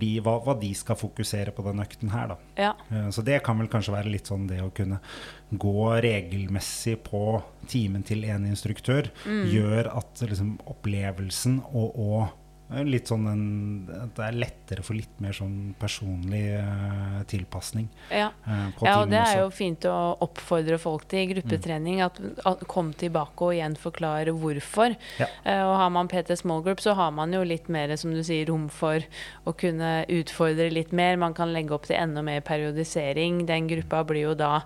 [0.00, 2.38] de, hva, hva, de skal fokusere på den økten her, da.
[2.56, 2.72] Ja.
[2.88, 5.02] Eh, så det kan vel kanskje være litt sånn det å kunne
[5.50, 9.46] gå regelmessig på timen til en instruktør, mm.
[9.52, 12.28] gjør at liksom, opplevelsen og, og
[12.68, 13.44] Litt sånn en,
[13.88, 17.86] Det er lettere for litt mer sånn personlig uh, tilpasning.
[18.12, 18.28] Ja.
[18.44, 19.94] Uh, ja, og det er jo fint å
[20.26, 22.02] oppfordre folk til i gruppetrening.
[22.02, 22.04] Mm.
[22.04, 24.98] At, at, Kom tilbake og igjen forklare hvorfor.
[25.16, 25.30] Ja.
[25.46, 28.20] Uh, og har man PT Small Group, så har man jo litt mer som du
[28.20, 29.00] sier, rom for
[29.48, 31.16] å kunne utfordre litt mer.
[31.16, 33.46] Man kan legge opp til enda mer periodisering.
[33.48, 34.58] Den gruppa blir jo da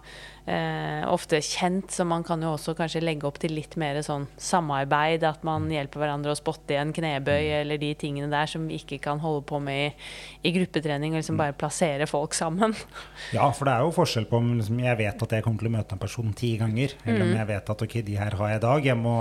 [0.47, 4.27] eh, ofte kjent, så man kan jo også kanskje legge opp til litt mer sånn
[4.41, 5.25] samarbeid.
[5.27, 7.61] At man hjelper hverandre å spotte i en knebøy Mm.
[7.61, 11.13] eller de tingene der som vi ikke kan holde på med i, i gruppetrening.
[11.15, 12.75] Og liksom bare plassere folk sammen.
[13.37, 15.71] Ja, for det er jo forskjell på om liksom, jeg vet at jeg kommer til
[15.71, 18.51] å møte en person ti ganger, eller om jeg vet at ok, de her har
[18.53, 19.15] jeg i dag, jeg må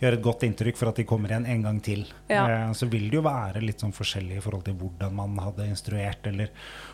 [0.00, 2.04] gjøre et godt inntrykk for at de kommer igjen en gang til.
[2.32, 2.44] Ja.
[2.48, 5.66] Eh, så vil det jo være litt sånn forskjellig i forhold til hvordan man hadde
[5.68, 6.50] instruert, eller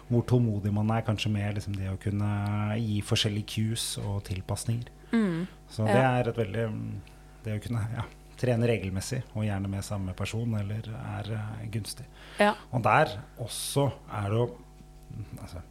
[0.09, 2.33] hvor tålmodig man er, kanskje med liksom, det å kunne
[2.81, 4.95] gi forskjellige cues og tilpasninger.
[5.73, 6.19] Så det Ja.
[6.19, 6.89] er et veldig mm,
[7.45, 8.03] Det å kunne ja,
[8.39, 12.07] trene regelmessig, og gjerne med samme person, eller er eh, gunstig.
[12.39, 12.55] Ja.
[12.73, 13.89] Og der også
[14.21, 14.49] er det å
[15.43, 15.65] altså,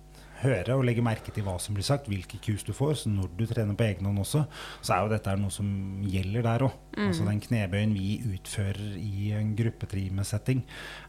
[0.44, 2.98] høre og legge merke til hva som blir sagt, hvilke kurs du får.
[3.02, 4.44] Så når du trener på egen hånd også,
[4.82, 5.70] så er jo dette noe som
[6.08, 6.84] gjelder der òg.
[6.98, 10.64] Altså den knebøyen vi utfører i en gruppetrimesetting,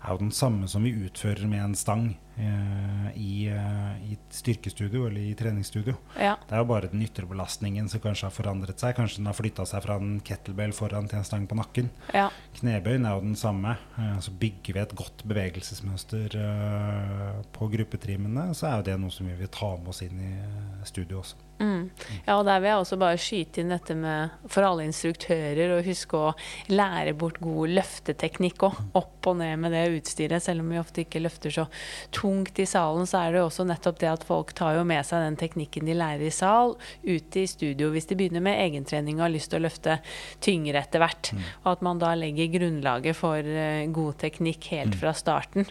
[0.05, 5.07] er jo den samme som vi utfører med en stang eh, i, eh, i styrkestudio
[5.09, 5.95] eller i treningsstudio.
[6.19, 6.35] Ja.
[6.45, 8.95] Det er jo bare den ytre belastningen som kanskje har forandret seg.
[8.99, 11.89] Kanskje den har flytta seg fra en kettlebell foran til en stang på nakken.
[12.13, 12.29] ja.
[12.59, 13.77] Knebøyen er jo den samme.
[13.99, 19.11] Eh, Så bygger vi et godt bevegelsesmønster eh, på gruppetrimene, så er jo det noe
[19.15, 21.37] som vi vil ta med oss inn i eh, studio også.
[21.59, 21.91] Mm.
[22.25, 25.83] Ja, og der vil jeg også bare skyte inn dette med for alle instruktører å
[25.83, 26.33] huske å
[26.71, 28.79] lære bort god løfteteknikk òg.
[28.99, 30.45] Opp og ned med det utstyret.
[30.45, 31.67] Selv om vi ofte ikke løfter så
[32.15, 35.07] tungt i salen, så er det jo også nettopp det at folk tar jo med
[35.07, 39.19] seg den teknikken de lærer i sal, ut i studio hvis de begynner med egentrening
[39.19, 39.99] og har lyst til å løfte
[40.45, 41.33] tyngre etter hvert.
[41.65, 45.67] Og at man da legger grunnlaget for eh, god teknikk helt fra starten.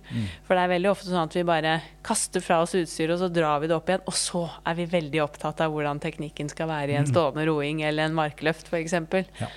[0.48, 1.78] For det er veldig ofte sånn at vi bare
[2.08, 4.88] kaster fra oss utstyret, og så drar vi det opp igjen, og så er vi
[4.92, 8.96] veldig opptatt av hvordan teknikken skal være i en stående roing eller en markløft f.eks.
[9.42, 9.50] Ja,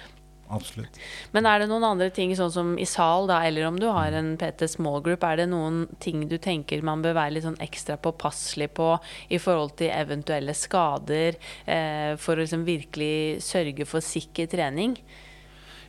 [0.53, 0.99] absolutt.
[1.35, 4.15] Men er det noen andre ting, sånn som i sal, da, eller om du har
[4.17, 7.61] en PT small group, er det noen ting du tenker man bør være litt sånn
[7.63, 8.93] ekstra påpasselig på
[9.33, 14.99] i forhold til eventuelle skader, eh, for å liksom virkelig sørge for sikker trening?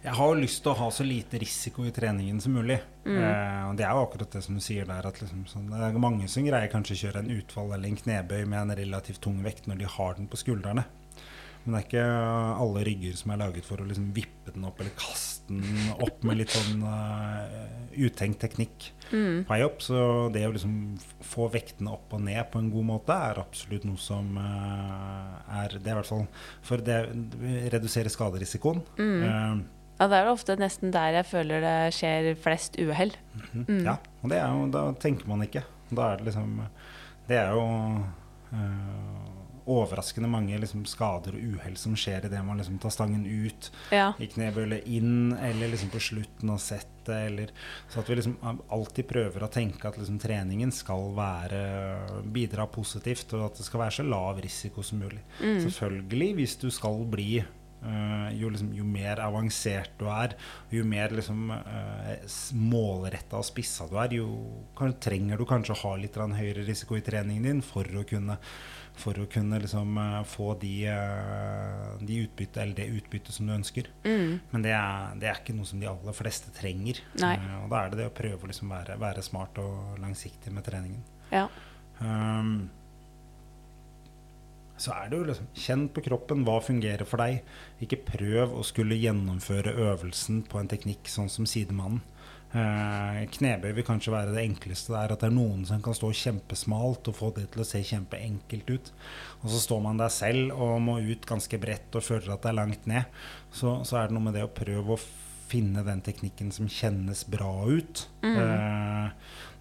[0.02, 2.80] Jeg har jo lyst til å ha så lite risiko i treningen som mulig.
[3.06, 5.82] Eh, og det er jo akkurat det som du sier der, at liksom sånn, det
[5.92, 9.22] er mange som greier kanskje å kjøre en utfall eller en knebøy med en relativt
[9.22, 10.88] tung vekt når de har den på skuldrene.
[11.62, 12.06] Men det er ikke
[12.64, 16.24] alle rygger som er laget for å liksom vippe den opp eller kaste den opp
[16.26, 17.44] med litt sånn uh,
[17.94, 19.84] utenkt teknikk på opp.
[19.86, 20.00] Så
[20.34, 24.02] det å liksom få vektene opp og ned på en god måte er absolutt noe
[24.02, 26.26] som uh, er Det i hvert fall
[26.66, 27.04] for det
[27.76, 28.82] reduserer skaderisikoen.
[28.98, 29.62] Eh,
[30.02, 33.12] Ja, det er jo ofte nesten der jeg føler det skjer flest uhell.
[33.54, 33.84] Mm.
[33.86, 35.62] Ja, og det er jo, da tenker man ikke.
[35.94, 36.56] Da er det liksom
[37.30, 37.62] Det er jo
[38.56, 39.28] øh,
[39.72, 44.08] overraskende mange liksom, skader og uhell som skjer idet man liksom tar stangen ut Ja.
[44.18, 46.88] i knebøylet inn, eller liksom på slutten av settet.
[47.12, 47.50] Eller,
[47.90, 48.36] så at vi liksom
[48.70, 51.62] alltid prøver å tenke at liksom treningen skal være,
[52.34, 55.22] bidra positivt, og at det skal være så lav risiko som mulig.
[55.40, 57.44] Selvfølgelig, hvis du skal bli
[58.38, 60.36] jo, liksom, jo mer avansert du er,
[60.70, 62.12] jo mer liksom, uh,
[62.54, 64.28] målretta og spissa du er, jo
[64.78, 68.38] kan, trenger du kanskje å ha litt høyere risiko i treningen din for å kunne,
[68.98, 73.54] for å kunne liksom, eh, få de, eh, de utbytte, eller det utbyttet som du
[73.54, 73.88] ønsker.
[74.52, 77.02] Men det er, det er ikke noe som de aller fleste trenger.
[77.22, 77.36] Nei.
[77.38, 80.54] Eh, og da er det det å prøve å liksom være, være smart og langsiktig
[80.54, 81.02] med treningen.
[81.32, 81.48] Ja.
[82.02, 82.70] Um,
[84.82, 87.44] så er det jo liksom Kjenn på kroppen hva fungerer for deg.
[87.84, 92.02] Ikke prøv å skulle gjennomføre øvelsen på en teknikk sånn som sidemannen.
[92.52, 94.92] Eh, knebøy vil kanskje være det enkleste.
[94.92, 97.68] Det er at det er noen som kan stå kjempesmalt og få det til å
[97.68, 98.92] se kjempeenkelt ut.
[99.40, 102.52] Og så står man der selv og må ut ganske bredt og føler at det
[102.52, 103.24] er langt ned.
[103.56, 105.04] Så, så er det noe med det å prøve å
[105.52, 109.08] finne den teknikken som kjennes bra ut eh,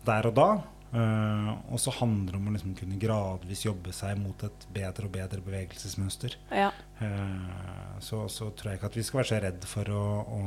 [0.07, 0.51] der og da.
[0.91, 5.07] Eh, og så handler det om å liksom kunne gradvis jobbe seg mot et bedre
[5.07, 6.39] og bedre bevegelsesmønster.
[6.55, 6.71] ja.
[7.01, 10.03] Uh, så, så tror jeg ikke at vi skal være så redd for å,
[10.37, 10.41] å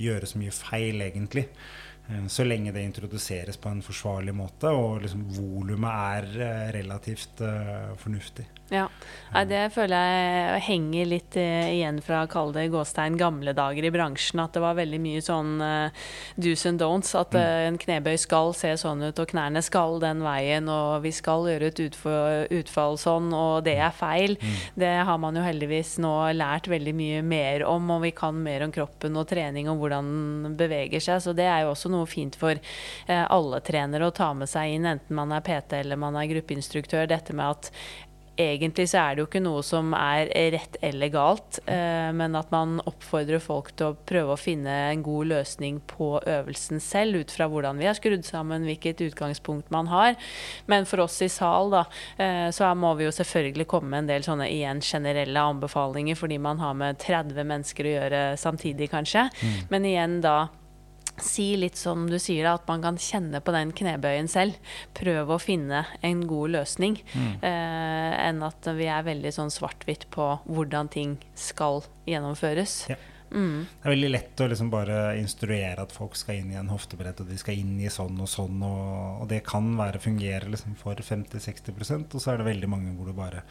[0.00, 1.44] gjøre så mye feil, egentlig.
[2.08, 7.40] Eh, så lenge det introduseres på en forsvarlig måte, og liksom volumet er eh, relativt
[7.40, 8.44] uh, fornuftig.
[8.72, 8.86] Ja.
[9.34, 14.40] Nei, det føler jeg henger litt igjen fra kall det gåstein gamle dager i bransjen.
[14.40, 16.04] At det var veldig mye sånn uh,
[16.40, 17.12] do's and don'ts.
[17.18, 21.12] At eh, en knebøy skal se sånn ut, og knærne skal den veien, og vi
[21.14, 24.38] skal gjøre et utfor, utfall sånn, og det er feil.
[24.78, 28.64] Det har man jo heldigvis nå lært veldig mye mer om, og vi kan mer
[28.66, 30.10] om kroppen og trening og hvordan
[30.48, 31.20] den beveger seg.
[31.22, 34.76] Så det er jo også noe fint for eh, alle trenere å ta med seg
[34.76, 37.06] inn, enten man er PT eller man er gruppeinstruktør.
[37.10, 37.72] Dette med at
[38.40, 42.50] egentlig så er det jo ikke noe som er rett eller galt, eh, men at
[42.54, 47.34] man oppfordrer folk til å prøve å finne en god løsning på øvelsen selv, ut
[47.34, 50.18] fra hvordan vi har skrudd sammen, hvilket utgangspunkt man har.
[50.70, 51.84] Men for oss i sal, da,
[52.18, 56.40] eh, så må vi jo selvfølgelig komme med en del sånne igjen generelle anbefalinger, fordi
[56.42, 59.28] man har med 30 mennesker å gjøre samtidig, kanskje.
[59.30, 59.56] Mm.
[59.70, 60.38] Men igjen da
[61.22, 64.58] si litt som du sier, da, at man kan kjenne på den knebøyen selv.
[64.96, 66.98] Prøve å finne en god løsning.
[67.14, 67.32] Mm.
[67.38, 72.84] Eh, enn at vi er veldig sånn svart-hvitt på hvordan ting skal gjennomføres.
[72.92, 73.00] Ja.
[73.34, 73.66] Mm.
[73.66, 77.22] Det er veldig lett å liksom bare instruere at folk skal inn i en hoftebrett,
[77.22, 80.76] og de skal inn i sånn og sånn, og, og det kan være fungere liksom
[80.78, 83.42] for 50-60% og så er det veldig mange hvor det bare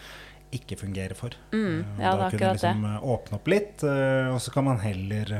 [0.53, 1.35] ikke fungerer for.
[1.51, 1.99] Mm.
[1.99, 2.95] Ja, da kunne liksom det.
[3.15, 5.39] åpne opp litt, eh, og så kan man heller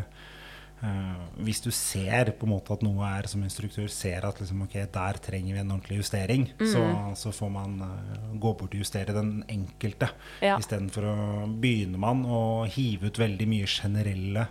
[1.44, 4.84] hvis du ser på en måte at noe er som instruktør ser at liksom, okay,
[4.92, 6.66] der trenger vi en ordentlig justering, mm.
[6.74, 6.84] så,
[7.20, 10.10] så, får man uh, gå bort og justere den enkelte.
[10.44, 10.58] Ja.
[10.60, 11.16] Istedenfor å
[11.48, 14.48] begynne man å hive ut veldig mye generelle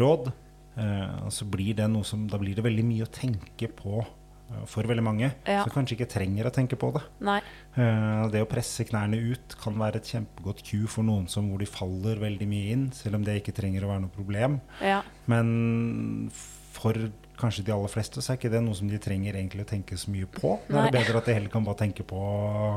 [0.00, 0.30] råd.
[0.78, 4.04] Uh, så blir det noe som, da blir det veldig mye å tenke på
[4.70, 5.62] for veldig mange, ja.
[5.62, 7.04] som kanskje ikke trenger å tenke på det.
[7.76, 11.62] Uh, det å presse knærne ut kan være et kjempegodt cue for noen som, hvor
[11.62, 14.58] de faller veldig mye inn, selv om det ikke trenger å være noe problem.
[14.82, 15.00] Ja.
[15.30, 16.30] Men
[16.74, 16.96] for
[17.40, 19.96] kanskje de aller fleste så er ikke det noe som de trenger egentlig å tenke
[20.00, 20.56] så mye på.
[20.68, 22.74] Det er bedre at de heller kan bare tenke på å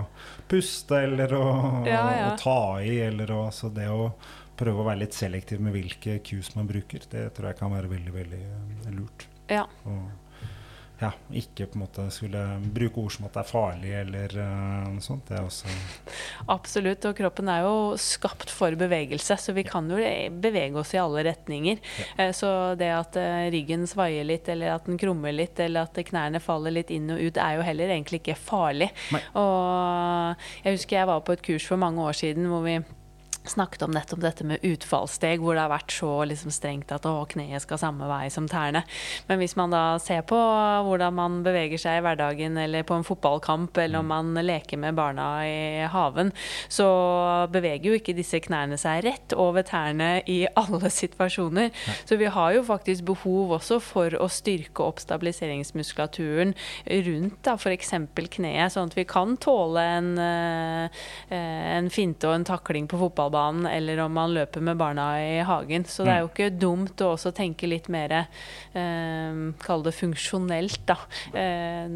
[0.50, 1.44] puste eller å,
[1.88, 4.14] ja, å ta i, eller å, Så det å
[4.60, 7.92] prøve å være litt selektiv med hvilke cues man bruker, det tror jeg kan være
[7.92, 8.44] veldig, veldig
[8.96, 9.28] lurt.
[9.52, 9.66] Ja.
[9.90, 10.04] Og,
[11.04, 12.42] ja, ikke på en måte skulle
[12.74, 15.26] bruke ord som at det er farlig eller uh, noe sånt.
[15.28, 15.74] Det er også
[16.54, 17.08] Absolutt.
[17.10, 20.00] Og kroppen er jo skapt for bevegelse, så vi kan jo
[20.44, 21.84] bevege oss i alle retninger.
[22.00, 22.30] Ja.
[22.30, 22.50] Uh, så
[22.80, 26.76] det at uh, ryggen svaier litt, eller at den krummer litt, eller at knærne faller
[26.80, 28.90] litt inn og ut, er jo heller egentlig ikke farlig.
[29.14, 29.24] Nei.
[29.40, 32.80] Og jeg husker jeg var på et kurs for mange år siden hvor vi
[33.50, 37.16] snakket om nettopp dette med utfallssteg, hvor det har vært så liksom strengt at å,
[37.30, 38.84] kneet skal samme vei som tærne.
[39.28, 40.38] Men hvis man da ser på
[40.88, 44.96] hvordan man beveger seg i hverdagen, eller på en fotballkamp, eller om man leker med
[44.98, 46.32] barna i haven,
[46.72, 46.88] så
[47.54, 51.74] beveger jo ikke disse knærne seg rett over tærne i alle situasjoner.
[52.08, 56.56] Så vi har jo faktisk behov også for å styrke opp stabiliseringsmuskulaturen
[57.10, 57.94] rundt da f.eks.
[58.38, 63.33] kneet, sånn at vi kan tåle en, eh, en finte og en takling på fotball
[63.34, 65.86] fotballbanen eller om man løper med barna i hagen.
[65.86, 66.34] Så det er jo mm.
[66.34, 70.98] ikke dumt å også tenke litt mer eh, Kall det funksjonelt, da.
[71.34, 71.88] Eh,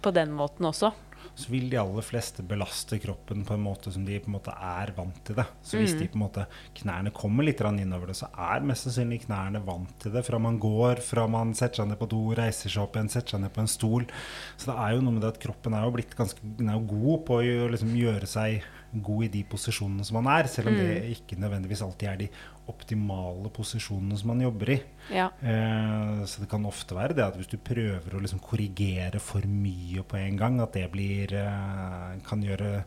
[0.00, 0.92] på den måten også
[1.38, 4.50] så vil de aller fleste belaste kroppen på en måte som de på en måte
[4.50, 5.44] er vant til det.
[5.62, 5.98] Så hvis mm.
[6.00, 6.46] de på en måte
[6.80, 10.58] knærne kommer litt innover det, så er mest sannsynlig knærne vant til det fra man
[10.58, 13.54] går, fra man setter seg ned på do, reiser seg opp igjen, setter seg ned
[13.54, 14.08] på en stol.
[14.56, 16.84] Så det er jo noe med det at kroppen er jo blitt ganske er jo
[16.90, 20.76] god på å liksom gjøre seg god i de posisjonene som man er, selv om
[20.76, 20.80] mm.
[20.80, 22.28] det ikke nødvendigvis alltid er de
[22.68, 24.78] optimale posisjonene som man jobber i.
[25.14, 25.28] Ja.
[25.40, 29.44] Eh, så det kan ofte være det at hvis du prøver å liksom korrigere for
[29.48, 32.82] mye på en gang, at det blir eh, kan gjøre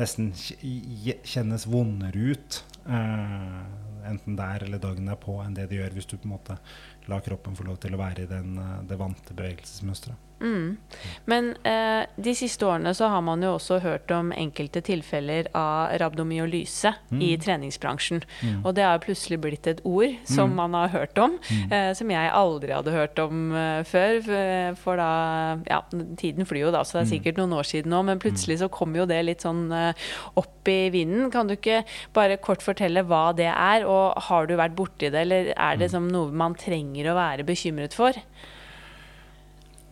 [0.00, 2.62] nesten kjennes vondere ut.
[2.86, 3.60] Eh,
[4.06, 6.58] enten der eller dagen på enn det det gjør hvis du på en måte
[7.10, 10.22] lar kroppen få lov til å være i den, eh, det vante bevegelsesmønsteret.
[10.40, 10.76] Mm.
[11.24, 15.94] Men eh, de siste årene så har man jo også hørt om enkelte tilfeller av
[16.02, 17.22] rabdomyolyse mm.
[17.24, 18.22] i treningsbransjen.
[18.42, 18.60] Mm.
[18.60, 20.58] Og det har plutselig blitt et ord som mm.
[20.60, 21.72] man har hørt om, mm.
[21.72, 24.20] eh, som jeg aldri hadde hørt om eh, før.
[24.80, 25.10] For da
[25.66, 25.80] Ja,
[26.20, 27.12] tiden flyr jo da, så det er mm.
[27.14, 30.68] sikkert noen år siden nå, men plutselig så kom jo det litt sånn eh, opp
[30.68, 31.30] i vinden.
[31.32, 31.82] Kan du ikke
[32.16, 35.90] bare kort fortelle hva det er, og har du vært borti det, eller er det
[35.94, 38.16] som noe man trenger å være bekymret for?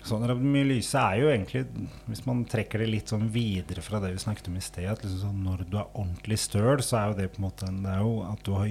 [0.05, 1.63] Sånn Rabdomyolyse er jo egentlig,
[2.11, 5.01] hvis man trekker det litt sånn videre fra det vi snakket om i sted, at
[5.05, 7.95] liksom sånn, når du er ordentlig støl, så er jo det på en måte det
[7.95, 8.69] er jo at du har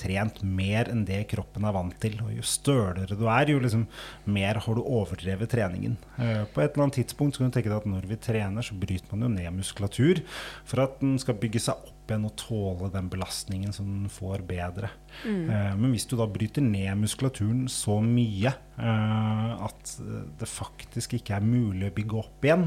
[0.00, 2.16] trent mer enn det kroppen er vant til.
[2.24, 3.86] Og jo stølere du er, jo liksom
[4.32, 5.96] mer har du overdrevet treningen.
[6.16, 8.64] Uh, på et eller annet tidspunkt så kan du tenke deg at når vi trener,
[8.64, 10.22] så bryter man jo ned muskulatur
[10.64, 14.44] for at den skal bygge seg opp igjen og tåle den belastningen som den får
[14.48, 14.90] bedre.
[15.24, 15.50] Mm.
[15.50, 19.94] Eh, men hvis du da bryter ned muskulaturen så mye eh, at
[20.40, 22.66] det faktisk ikke er mulig å bygge opp igjen,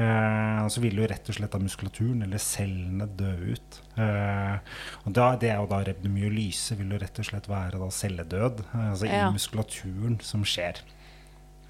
[0.00, 3.80] eh, så vil jo rett og slett da muskulaturen eller cellene dø ut.
[3.96, 8.66] og da, Det er jo da rebdomyolyse vil jo rett og slett være da celledød,
[8.74, 9.24] altså ja.
[9.24, 10.84] i muskulaturen som skjer.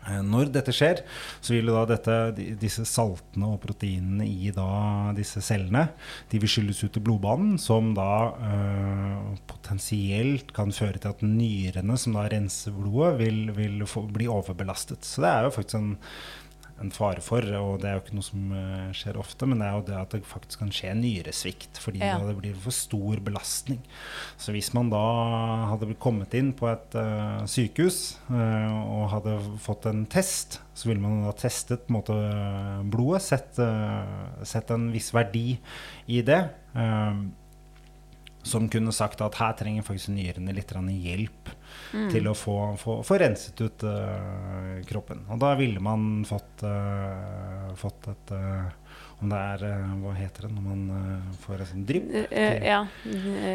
[0.07, 1.03] Eh, når dette skjer,
[1.41, 2.17] så vil da dette,
[2.61, 4.53] disse saltene og proteinene i
[5.17, 5.89] disse cellene
[6.31, 11.99] de vil skylles ut i blodbanen, som da øh, potensielt kan føre til at nyrene,
[11.99, 15.05] som da renser blodet, vil, vil få, bli overbelastet.
[15.07, 15.95] Så det er jo faktisk en
[16.83, 19.69] en fare for, og det er jo ikke noe som uh, skjer ofte, men det
[19.69, 22.19] er jo det at det faktisk kan skje nyresvikt fordi ja.
[22.21, 23.81] det blir for stor belastning.
[24.41, 25.03] Så hvis man da
[25.73, 31.01] hadde kommet inn på et uh, sykehus uh, og hadde fått en test, så ville
[31.01, 32.15] man da testet måte,
[32.93, 33.57] blodet, sett,
[34.45, 35.57] sett, en viss verdi
[36.13, 36.43] i det.
[38.47, 41.51] Som kunne sagt at her trenger faktisk nyrene litt hjelp
[41.93, 42.09] mm.
[42.13, 45.25] til å få, få, få renset ut uh, kroppen.
[45.33, 48.67] Og da ville man fått, uh, fått et uh,
[49.17, 49.63] Om det er
[50.03, 50.83] Hva heter det når man
[51.41, 52.11] får et sånt drypp?
[52.63, 52.83] ja.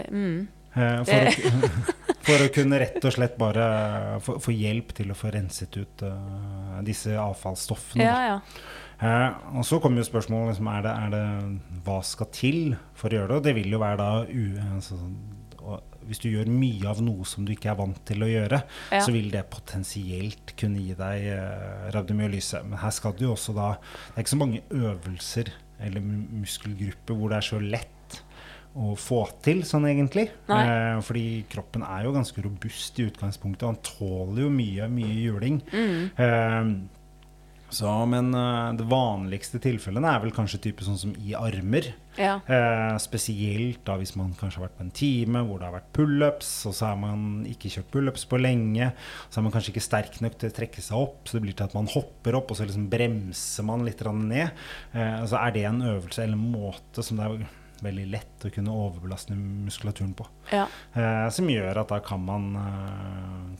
[0.09, 0.47] Mm.
[0.71, 1.31] For å,
[2.27, 3.65] for, å, kunne rett og slett bare
[4.23, 6.05] få, få hjelp til å få renset ut
[6.87, 8.07] disse avfallsstoffene.
[8.07, 8.37] Ja, ja.
[9.01, 13.09] Uh, og så kommer jo spørsmålet liksom, er, det, er det, hva skal til for
[13.09, 13.37] å gjøre det.
[13.39, 14.43] Og det vil jo være da u,
[14.75, 14.97] altså,
[16.05, 18.61] hvis du gjør mye av noe som du ikke er vant til å gjøre,
[18.93, 19.01] ja.
[19.01, 22.61] så vil det potensielt kunne gi deg uh, rabdomyolyse.
[22.67, 25.51] Men her skal du jo også da Det er ikke så mange øvelser
[25.81, 27.97] eller muskelgrupper hvor det er så lett
[28.71, 30.29] å få til sånn egentlig.
[30.47, 33.67] Eh, fordi kroppen er jo ganske robust i utgangspunktet.
[33.67, 35.61] Han tåler jo mye, mye juling.
[35.73, 36.01] Mm.
[36.15, 36.99] Eh,
[37.71, 41.93] så, men eh, det vanligste tilfellene er vel kanskje type sånn som i armer.
[42.19, 42.41] Ja.
[42.43, 45.93] Uh, spesielt da hvis man kanskje har vært på en time hvor det har vært
[45.95, 48.89] pullups, og så har man ikke kjørt pullups på lenge.
[49.29, 51.55] Så er man kanskje ikke sterk nok til å trekke seg opp, så det blir
[51.55, 54.51] til at man hopper opp, og så liksom bremser man litt ned.
[54.91, 57.49] Uh, så er det en øvelse eller en måte som det er
[57.81, 60.27] veldig lett å kunne overbelaste muskulaturen på.
[60.51, 60.67] Ja.
[61.33, 62.51] som gjør at da kan man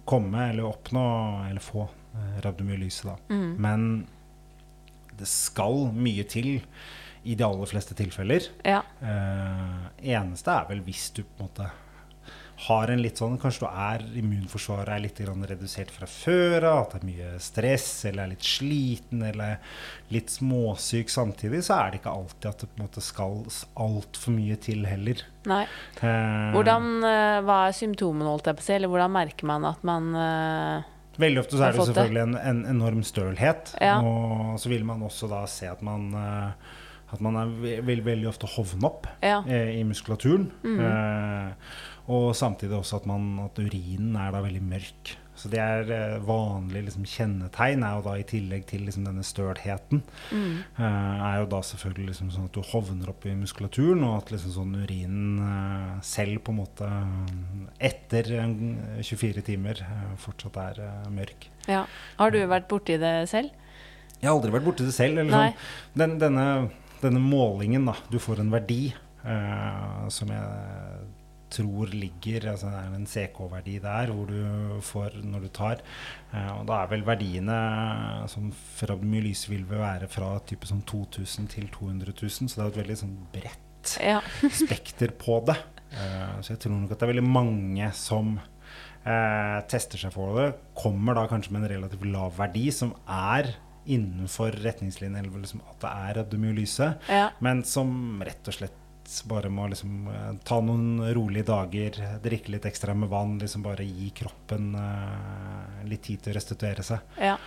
[0.05, 1.03] komme eller oppnå
[1.49, 3.07] eller få Eh, rabdomyolyse.
[3.07, 3.17] Da.
[3.29, 3.55] Mm.
[3.57, 4.07] Men
[5.17, 6.57] det skal mye til
[7.23, 8.49] i de aller fleste tilfeller.
[8.67, 8.81] Ja.
[8.99, 11.69] Eh, eneste er vel hvis du på en måte
[12.67, 16.93] har en litt sånn Kanskje du er immunforsvaret er litt redusert fra før av, at
[16.93, 19.57] det er mye stress, eller er litt sliten, eller
[20.13, 23.39] litt småsyk samtidig, så er det ikke alltid at det på en måte skal
[23.87, 25.25] altfor mye til heller.
[25.49, 25.63] Nei.
[26.01, 29.69] Eh, hvordan, eh, Hva er symptomene, holdt jeg på å si, eller hvordan merker man
[29.71, 30.89] at man eh
[31.21, 33.73] Veldig ofte så er det selvfølgelig en, en, enorm stølhet.
[33.83, 33.97] Ja.
[33.99, 36.07] Og så vil man også da se at man
[37.11, 39.41] at man er, vil veldig ofte hovne opp ja.
[39.43, 40.47] eh, i muskulaturen.
[40.63, 40.77] Mm.
[40.79, 41.73] Eh,
[42.09, 45.17] og samtidig også at, man, at, urinen er da veldig mørk.
[45.37, 49.23] Så det er eh, vanlig liksom, kjennetegn, er jo da i tillegg til liksom, denne
[49.25, 50.57] stølheten, mm.
[50.77, 54.33] uh, er jo da selvfølgelig liksom, sånn at du hovner opp i muskulaturen, og at
[54.35, 56.89] liksom, sånn urinen uh, selv på en måte
[57.81, 58.29] etter
[59.01, 60.83] 24 timer uh, fortsatt er
[61.13, 61.47] mørk.
[61.71, 61.85] Ja.
[62.19, 63.55] Har du vært borti det selv?
[64.19, 65.23] Jeg har aldri vært borti det selv.
[65.31, 65.57] Sånn.
[65.97, 66.45] Den, denne,
[67.01, 67.95] denne, målingen, da.
[68.13, 68.91] Du får en verdi
[70.13, 71.09] som jeg
[71.51, 75.81] tror ligger altså Det er en CK-verdi der hvor du får når du tar.
[76.31, 77.57] Eh, og da er vel verdiene
[78.31, 82.81] som fibromylyse vil være fra type sånn 2000 til 200 000, så det er et
[82.83, 84.19] veldig sånn bredt ja.
[84.63, 85.57] spekter på det.
[85.91, 90.39] Eh, så jeg tror nok at det er veldig mange som eh, tester seg for
[90.39, 90.47] det.
[90.77, 93.53] Kommer da kanskje med en relativt lav verdi, som er
[93.89, 97.31] innenfor retningslinjen, eller liksom at det er abdomyolyse, ja.
[97.41, 98.77] men som rett og slett
[99.27, 103.85] bare må liksom uh, ta noen rolige dager, drikke litt ekstra med vann, liksom bare
[103.87, 107.15] gi kroppen uh, litt tid til å restituere seg.
[107.19, 107.37] Ja.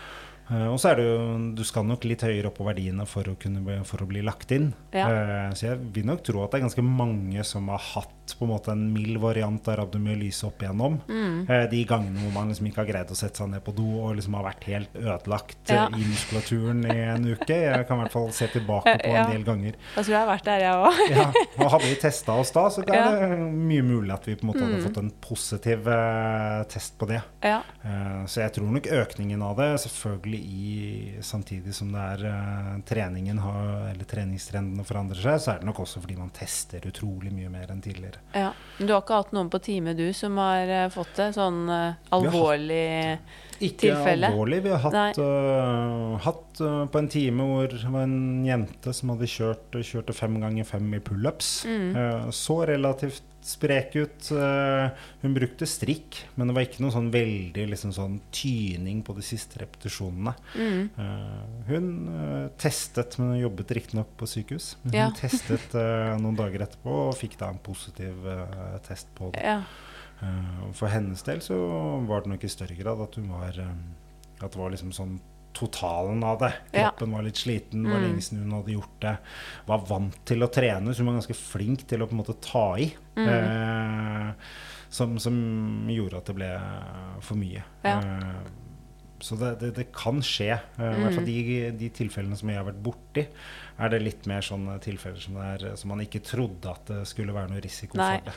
[0.50, 1.20] Uh, og så er det jo
[1.56, 4.52] Du skal nok litt høyere opp på verdiene for å, kunne, for å bli lagt
[4.54, 4.72] inn.
[4.94, 5.08] Ja.
[5.56, 8.50] så jeg vil nok tro at det er ganske mange som har hatt på en
[8.50, 10.96] måte en mild variant av rabdomyolyse opp igjennom.
[11.08, 11.44] Mm.
[11.50, 13.86] Eh, de gangene hvor man liksom ikke har greid å sette seg ned på do
[14.00, 15.84] og liksom har vært helt ødelagt ja.
[15.92, 17.58] i muskulaturen i en uke.
[17.66, 19.24] Jeg kan i hvert fall se tilbake på ja.
[19.24, 19.76] en del ganger.
[19.94, 21.02] Da tror jeg jeg har vært der, jeg òg.
[21.14, 21.26] ja.
[21.58, 24.52] Og hadde vi testa oss da, så er det mye mulig at vi på en
[24.52, 24.86] måte hadde mm.
[24.88, 27.20] fått en positiv uh, test på det.
[27.44, 32.74] Uh, så jeg tror nok økningen av det, selvfølgelig i samtidig som det er uh,
[32.86, 37.32] treningen har, eller treningstrendene forandrer seg, så er det nok også fordi man tester utrolig
[37.34, 40.38] mye mer enn tidligere Ja, men Du har ikke hatt noen på time, du, som
[40.42, 41.30] har uh, fått det?
[41.36, 42.84] Sånn uh, alvorlig
[43.58, 44.28] ikke tilfelle?
[44.28, 44.62] Ikke alvorlig.
[44.64, 45.20] Vi har hatt,
[46.24, 50.66] hatt på en time hvor det var en jente som hadde kjørt kjørte fem ganger
[50.68, 51.52] fem i pullups.
[51.64, 52.32] Mm.
[52.34, 54.28] så relativt sprek ut.
[54.32, 54.88] Uh,
[55.20, 59.24] hun brukte strikk, men det var ikke noe sånn veldig liksom sånn tyning på de
[59.26, 60.32] siste repetisjonene.
[60.56, 60.86] Mm.
[60.96, 64.74] Uh, hun uh, testet, men hun jobbet riktignok på sykehus.
[64.86, 65.10] Hun ja.
[65.20, 65.76] testet
[66.22, 68.24] noen dager etterpå og fikk da en positiv
[68.88, 69.44] test på det.
[69.44, 69.60] Ja.
[70.72, 71.56] for hennes del så
[72.08, 75.18] var det nok i større grad at hun var At det var liksom sånn
[75.54, 76.52] totalen av det.
[76.72, 78.04] Kroppen var litt sliten, var mm.
[78.08, 79.14] lenge siden hun hadde gjort det.
[79.68, 82.36] Var vant til å trene, så hun var ganske flink til å på en måte
[82.44, 82.88] ta i.
[83.14, 83.28] Mm.
[83.30, 84.58] Eh,
[84.94, 85.38] som, som,
[85.90, 86.50] gjorde at det ble
[87.24, 87.64] for mye.
[87.86, 87.96] Ja.
[87.98, 88.63] Eh,
[89.22, 90.56] så det, det, det, kan skje.
[90.78, 91.36] Uh, I hvert fall de,
[91.78, 93.24] de, tilfellene som jeg har vært borti,
[93.74, 97.34] er det litt mer sånne tilfeller som, er, som man ikke trodde at det skulle
[97.34, 98.10] være noe risiko Nei.
[98.18, 98.36] for det.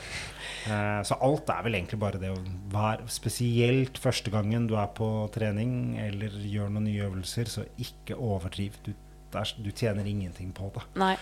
[0.70, 2.40] Uh, så alt er vel egentlig bare det å
[2.72, 8.18] være Spesielt første gangen du er på trening eller gjør noen nye øvelser, så ikke
[8.18, 8.78] overdriv.
[8.86, 8.92] Du,
[9.62, 10.84] du tjener ingenting på det.
[11.00, 11.14] Nei.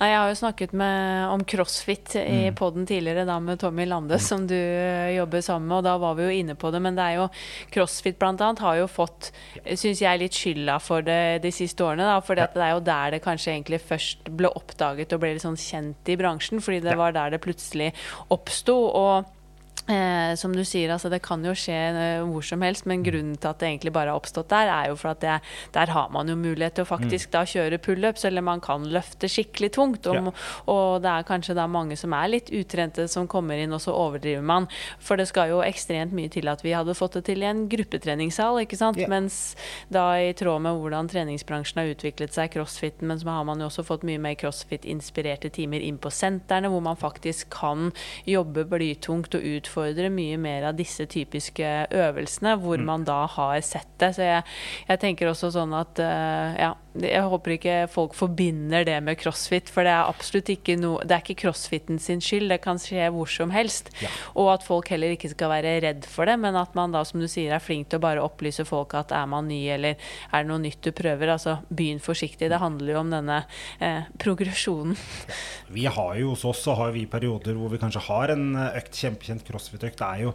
[0.00, 2.56] Nei, jeg har jo snakket med, om crossfit i mm.
[2.58, 6.16] poden tidligere da med Tommy Lande, som du eh, jobber sammen med, og da var
[6.18, 6.80] vi jo inne på det.
[6.82, 7.28] Men det er jo
[7.74, 8.50] crossfit bl.a.
[8.58, 9.30] har jo fått,
[9.62, 12.08] syns jeg, litt skylda for det de siste årene.
[12.10, 15.46] da, For det er jo der det kanskje egentlig først ble oppdaget og ble litt
[15.46, 16.64] sånn kjent i bransjen.
[16.64, 17.92] Fordi det var der det plutselig
[18.34, 18.74] oppsto.
[18.90, 19.30] Og
[19.84, 23.34] Eh, som du sier, altså det kan jo skje eh, hvor som helst, men grunnen
[23.36, 25.34] til at det egentlig bare har oppstått der, er jo for at det,
[25.74, 27.32] der har man jo mulighet til å faktisk mm.
[27.34, 30.08] da kjøre pullups, eller man kan løfte skikkelig tungt.
[30.08, 30.32] Og, ja.
[30.72, 33.92] og, det er kanskje da mange som er litt utrente, som kommer inn, og så
[33.92, 34.70] overdriver man.
[35.04, 37.66] For det skal jo ekstremt mye til at vi hadde fått det til i en
[37.68, 39.02] gruppetreningssal, ikke sant.
[39.02, 39.12] Yeah.
[39.12, 39.52] Mens
[39.92, 43.68] da i tråd med hvordan treningsbransjen har utviklet seg, crossfiten, men så har man jo
[43.68, 47.92] også fått mye mer crossfit-inspirerte timer inn på sentrene, hvor man faktisk kan
[48.24, 52.86] jobbe blytungt og utfordre utfordre mye mer av disse typiske øvelsene, hvor mm.
[52.86, 54.14] man da har sett det.
[54.14, 54.42] Så jeg,
[54.88, 59.70] jeg tenker også sånn at uh, ja, jeg håper ikke folk forbinder det med crossfit,
[59.72, 63.08] for det er absolutt ikke noe Det er ikke crossfiten sin skyld, det kan skje
[63.10, 63.90] hvor som helst.
[64.02, 64.10] Ja.
[64.38, 67.22] Og at folk heller ikke skal være redd for det, men at man da, som
[67.22, 69.98] du sier, er flink til å bare opplyse folk at er man ny, eller
[70.30, 71.34] er det noe nytt du prøver?
[71.34, 72.50] Altså begynn forsiktig.
[72.52, 73.42] Det handler jo om denne
[73.82, 74.94] eh, progresjonen.
[75.74, 79.02] Vi har jo hos oss så har vi perioder hvor vi kanskje har en økt
[79.02, 79.98] kjempekjent crossfit-økt.
[79.98, 80.32] Det er jo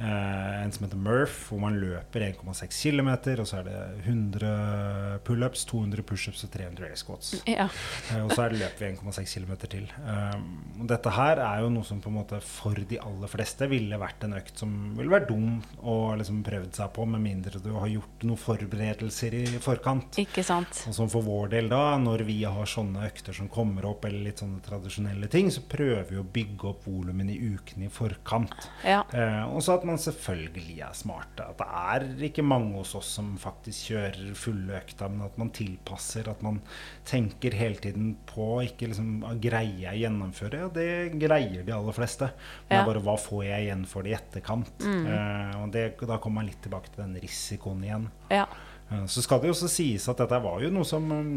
[0.00, 5.64] en som heter Murph, hvor man løper 1,6 km, og så er det 100 pullups,
[5.68, 7.34] 200 pushups og 300 air squats.
[7.48, 7.68] Ja.
[8.12, 9.88] eh, og så er det løp vi 1,6 km til.
[10.04, 10.46] Um,
[10.90, 14.26] dette her er jo noe som på en måte for de aller fleste ville vært
[14.26, 17.90] en økt som ville vært dum å liksom prøvd seg på, med mindre du har
[17.90, 20.20] gjort noen forberedelser i forkant.
[20.22, 20.84] Ikke sant.
[20.88, 24.30] Og som for vår del da, når vi har sånne økter som kommer opp, eller
[24.30, 28.70] litt sånne tradisjonelle ting, så prøver vi å bygge opp volumen i ukene i forkant.
[28.86, 29.02] Ja.
[29.12, 31.46] Eh, og så at man selvfølgelig er smarte.
[31.50, 35.52] At det er ikke mange hos oss som faktisk kjører fulle økta, men at man
[35.56, 36.28] tilpasser.
[36.30, 36.60] At man
[37.08, 40.62] tenker hele tiden på ikke liksom Greier jeg gjennomføre?
[40.64, 40.88] Ja, det
[41.20, 42.30] greier de aller fleste.
[42.68, 42.80] Men ja.
[42.80, 44.84] det er bare hva får jeg igjen for det i etterkant?
[44.84, 45.08] Mm.
[45.08, 48.06] Uh, og det, da kommer man litt tilbake til den risikoen igjen.
[48.30, 48.46] Ja.
[48.90, 51.34] Uh, så skal det jo også sies at dette var jo noe som um,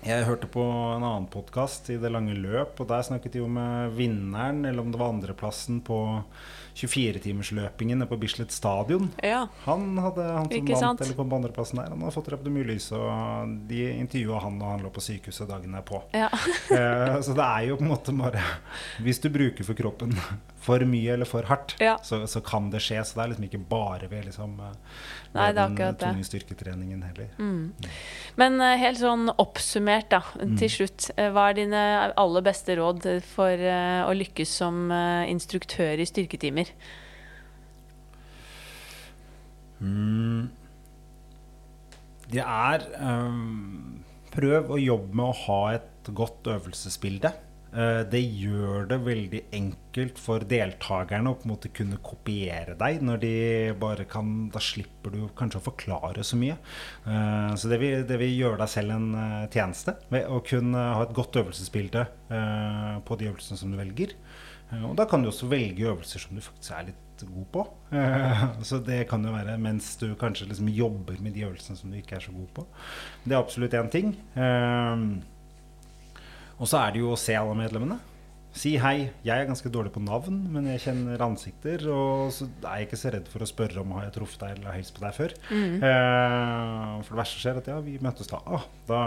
[0.00, 3.48] jeg hørte på en annen podkast i det lange løp, og der snakket de jo
[3.52, 5.98] med vinneren, eller om det var andreplassen på
[6.74, 9.10] 24-timersløpingen på Bislett stadion.
[9.22, 9.46] Ja.
[9.64, 13.56] Han, hadde, han som vant eller kom på andreplassen der, han hadde fått reptomylys, og
[13.70, 16.02] de intervjua han, og han lå på sykehuset dagen derpå.
[16.16, 16.30] Ja.
[16.76, 18.42] eh, så det er jo på en måte bare
[19.04, 20.16] Hvis du bruker for kroppen
[20.60, 21.96] for mye eller for hardt, ja.
[22.04, 23.00] så, så, kan det skje.
[23.04, 24.58] Så det er liksom ikke bare ved liksom
[25.30, 27.28] Nei, det er tunge styrketreningen heller.
[27.38, 27.70] Mm.
[28.40, 30.56] Men uh, helt sånn oppsummert, da, mm.
[30.58, 31.06] til slutt.
[31.14, 31.82] Uh, hva er dine
[32.18, 34.90] aller beste råd for uh, å lykkes som
[35.30, 36.59] instruktør i styrketimer?
[39.80, 40.50] Mm.
[42.30, 47.32] Det er um, Prøv å jobbe med å ha et godt øvelsesbilde.
[47.70, 53.02] Eh, det gjør det veldig enkelt for deltakerne å på en måte kunne kopiere deg.
[53.02, 53.34] når de
[53.78, 56.56] bare kan, Da slipper du kanskje å forklare så mye.
[57.06, 60.78] Eh, så det vil, det vil gjøre deg selv en eh, tjeneste ved å kunne
[60.78, 64.12] ha et godt øvelsesbilde på de øvelsene som du velger.
[64.86, 67.64] Og da kan du også velge øvelser som du faktisk er litt god på.
[68.68, 71.98] Så det kan jo være mens du kanskje liksom jobber med de øvelsene som du
[71.98, 72.66] ikke er så god på.
[73.24, 74.14] Det er absolutt én ting.
[76.60, 77.98] Og så er det jo å se alle medlemmene.
[78.50, 79.10] Si hei.
[79.22, 81.84] Jeg er ganske dårlig på navn, men jeg kjenner ansikter.
[81.94, 84.56] Og så er jeg ikke så redd for å spørre om har jeg truffet deg
[84.56, 85.34] eller hilst på deg før.
[85.52, 85.76] Mm.
[85.86, 88.40] Eh, for det verste skjer at ja, vi møttes da.
[88.50, 89.02] Ah, da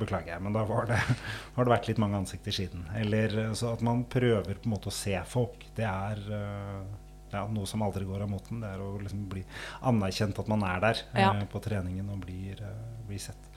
[0.00, 0.98] beklager jeg, men da det,
[1.56, 2.84] har det vært litt mange ansikter siden.
[3.00, 5.64] Eller så at man prøver på en måte å se folk.
[5.78, 6.84] Det er uh,
[7.32, 8.60] ja, noe som aldri går av moten.
[8.60, 9.46] Det er å liksom bli
[9.88, 11.32] anerkjent at man er der ja.
[11.32, 13.50] uh, på treningen og blir, uh, blir sett.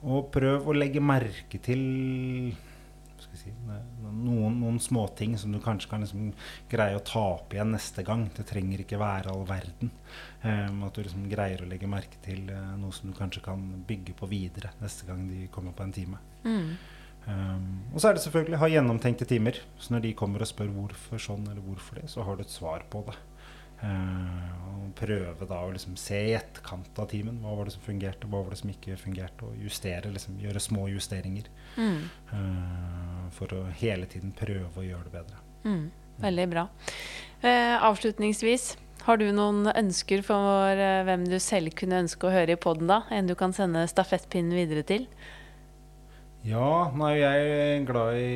[0.00, 1.84] Og prøv å legge merke til
[3.38, 6.30] si, noen, noen småting som du kanskje kan liksom
[6.70, 8.28] greie å ta opp igjen neste gang.
[8.36, 9.92] Det trenger ikke være all verden.
[10.42, 13.66] Um, at du liksom greier å legge merke til uh, noe som du kanskje kan
[13.88, 16.22] bygge på videre neste gang de kommer på en time.
[16.44, 16.70] Mm.
[17.26, 19.60] Um, og så er det selvfølgelig ha gjennomtenkte timer.
[19.78, 22.54] Så når de kommer og spør hvorfor sånn eller hvorfor det, så har du et
[22.54, 23.16] svar på det.
[23.80, 27.38] Uh, og prøve da å liksom se i etterkant av timen.
[27.40, 29.48] Hva var det som fungerte, hva var det som ikke fungerte?
[29.48, 31.48] Og justere, liksom, gjøre små justeringer.
[31.78, 32.02] Mm.
[32.32, 35.42] Uh, for å hele tiden prøve å gjøre det bedre.
[35.64, 35.88] Mm.
[36.20, 36.68] Veldig bra.
[37.42, 40.76] Uh, avslutningsvis, Har du noen ønsker for
[41.06, 42.98] hvem du selv kunne ønske å høre i poden, da?
[43.08, 45.06] En du kan sende stafettpinnen videre til?
[46.46, 48.28] Ja, nei, jeg er glad i,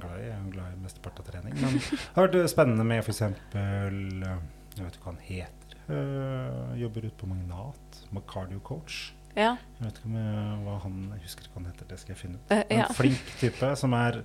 [0.00, 1.56] glad i, jeg er glad i mesteparten av trening.
[1.60, 3.20] Men det har vært spennende med f.eks.
[3.52, 5.74] Jeg vet ikke hva han heter.
[5.92, 9.10] Øh, jobber ute på Magnat med cardio coach.
[9.36, 9.56] Ja.
[9.78, 12.20] Jeg vet ikke jeg, hva han jeg husker ikke hva han heter, det skal jeg
[12.20, 12.52] finne ut.
[12.52, 12.86] Uh, ja.
[12.86, 14.22] En flink type som er,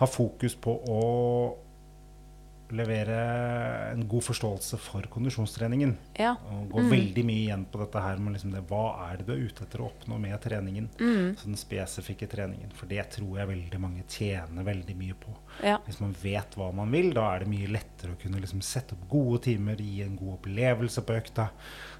[0.00, 1.00] har fokus på å
[2.74, 5.96] levere en god forståelse for kondisjonstreningen.
[6.18, 6.32] Ja.
[6.50, 6.90] Og gå Mm.
[6.90, 9.62] veldig mye igjen på dette her med liksom det, hva er det du er ute
[9.64, 10.88] etter å oppnå med treningen.
[10.98, 11.36] Mm.
[11.36, 12.72] Så den spesifikke treningen.
[12.74, 15.36] For det tror jeg veldig mange tjener veldig mye på.
[15.62, 15.78] Ja.
[15.86, 18.92] Hvis man vet hva man vil, da er det mye lettere å kunne liksom sette
[18.94, 21.50] opp gode timer, gi en god opplevelse på økta.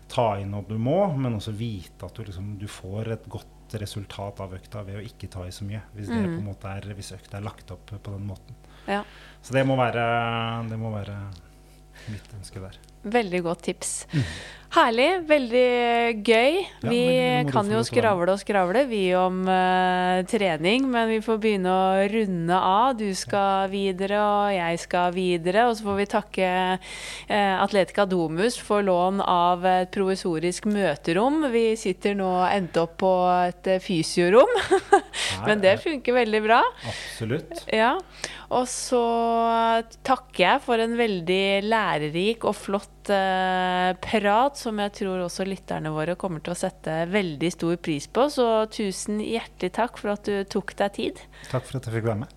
[0.09, 3.47] Ta inn noe du må, men også vite at du, liksom, du får et godt
[3.73, 5.81] resultat av økta ved å ikke ta i så mye.
[5.97, 8.55] Hvis, er, hvis økta er lagt opp på den måten.
[8.87, 9.03] Ja.
[9.43, 10.05] Så det må være,
[10.71, 11.17] det må være
[12.11, 12.79] mitt ønske der.
[13.07, 13.93] Veldig godt tips.
[14.75, 15.09] Herlig.
[15.29, 16.57] Veldig gøy.
[16.83, 17.03] Ja, vi
[17.53, 22.59] kan jo skravle og skravle, vi om uh, trening, men vi får begynne å runde
[22.59, 22.97] av.
[22.99, 25.69] Du skal videre, og jeg skal videre.
[25.71, 31.47] Og så får vi takke uh, Atletica Domus for lån av et provisorisk møterom.
[31.55, 34.51] Vi sitter nå endt opp på et eh, fysiorom,
[35.47, 36.61] men det funker veldig bra.
[36.89, 37.67] Absolutt.
[37.73, 37.97] Ja,
[38.55, 39.03] og så
[40.07, 43.93] takker jeg for en veldig lærerik og flott eh,
[44.61, 48.29] som jeg tror også lytterne våre kommer til å sette veldig stor pris på.
[48.33, 51.23] Så tusen hjertelig takk for at du tok deg tid.
[51.51, 52.35] Takk for at jeg fikk være med.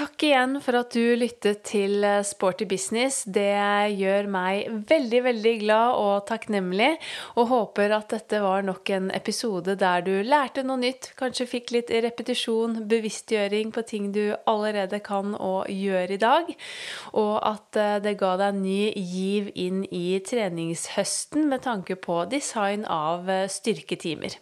[0.00, 3.18] Takk igjen for at du lyttet til eh, Sporty business.
[3.28, 3.50] Det
[3.98, 6.94] gjør meg veldig, veldig glad og takknemlig,
[7.34, 11.74] og håper at dette var nok en episode der du lærte noe nytt, kanskje fikk
[11.76, 16.48] litt repetisjon, bevisstgjøring på ting du allerede kan og gjør i dag,
[17.12, 22.88] og at eh, det ga deg ny giv inn i treningshøsten med tanke på design
[22.88, 24.40] av eh, styrketimer.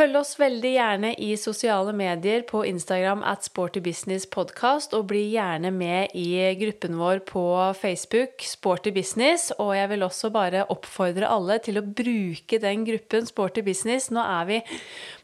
[0.00, 6.14] Følg oss veldig gjerne i sosiale medier på Instagram at sportybusinesspodkast, og bli gjerne med
[6.16, 7.42] i gruppen vår på
[7.76, 9.50] Facebook, Sporty Business.
[9.60, 14.08] Og jeg vil også bare oppfordre alle til å bruke den gruppen Sporty Business.
[14.08, 14.62] Nå er vi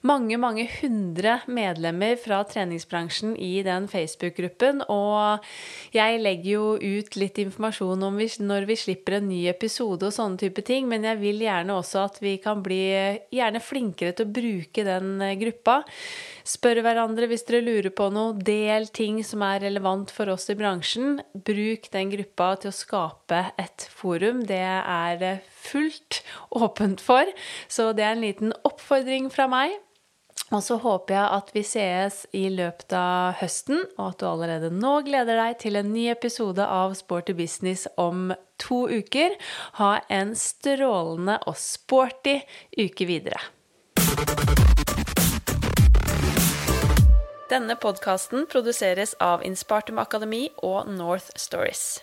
[0.07, 5.45] mange, mange hundre medlemmer fra treningsbransjen i den Facebook-gruppen, og
[5.95, 10.15] jeg legger jo ut litt informasjon om vi, når vi slipper en ny episode og
[10.15, 12.81] sånne type ting, men jeg vil gjerne også at vi kan bli
[13.35, 15.81] gjerne flinkere til å bruke den eh, gruppa.
[16.47, 18.37] Spør hverandre hvis dere lurer på noe.
[18.47, 21.19] Del ting som er relevant for oss i bransjen.
[21.35, 24.45] Bruk den gruppa til å skape et forum.
[24.47, 26.23] Det er fullt
[26.55, 27.27] åpent for.
[27.67, 29.75] Så det er en liten oppfordring fra meg.
[30.55, 34.71] Og så håper jeg at vi sees i løpet av høsten, og at du allerede
[34.71, 38.31] nå gleder deg til en ny episode av Sporty business om
[38.63, 39.35] to uker.
[39.81, 42.39] Ha en strålende og sporty
[42.79, 43.43] uke videre.
[47.51, 52.01] Denne podkasten produseres av Inspartum Akademi og North Stories.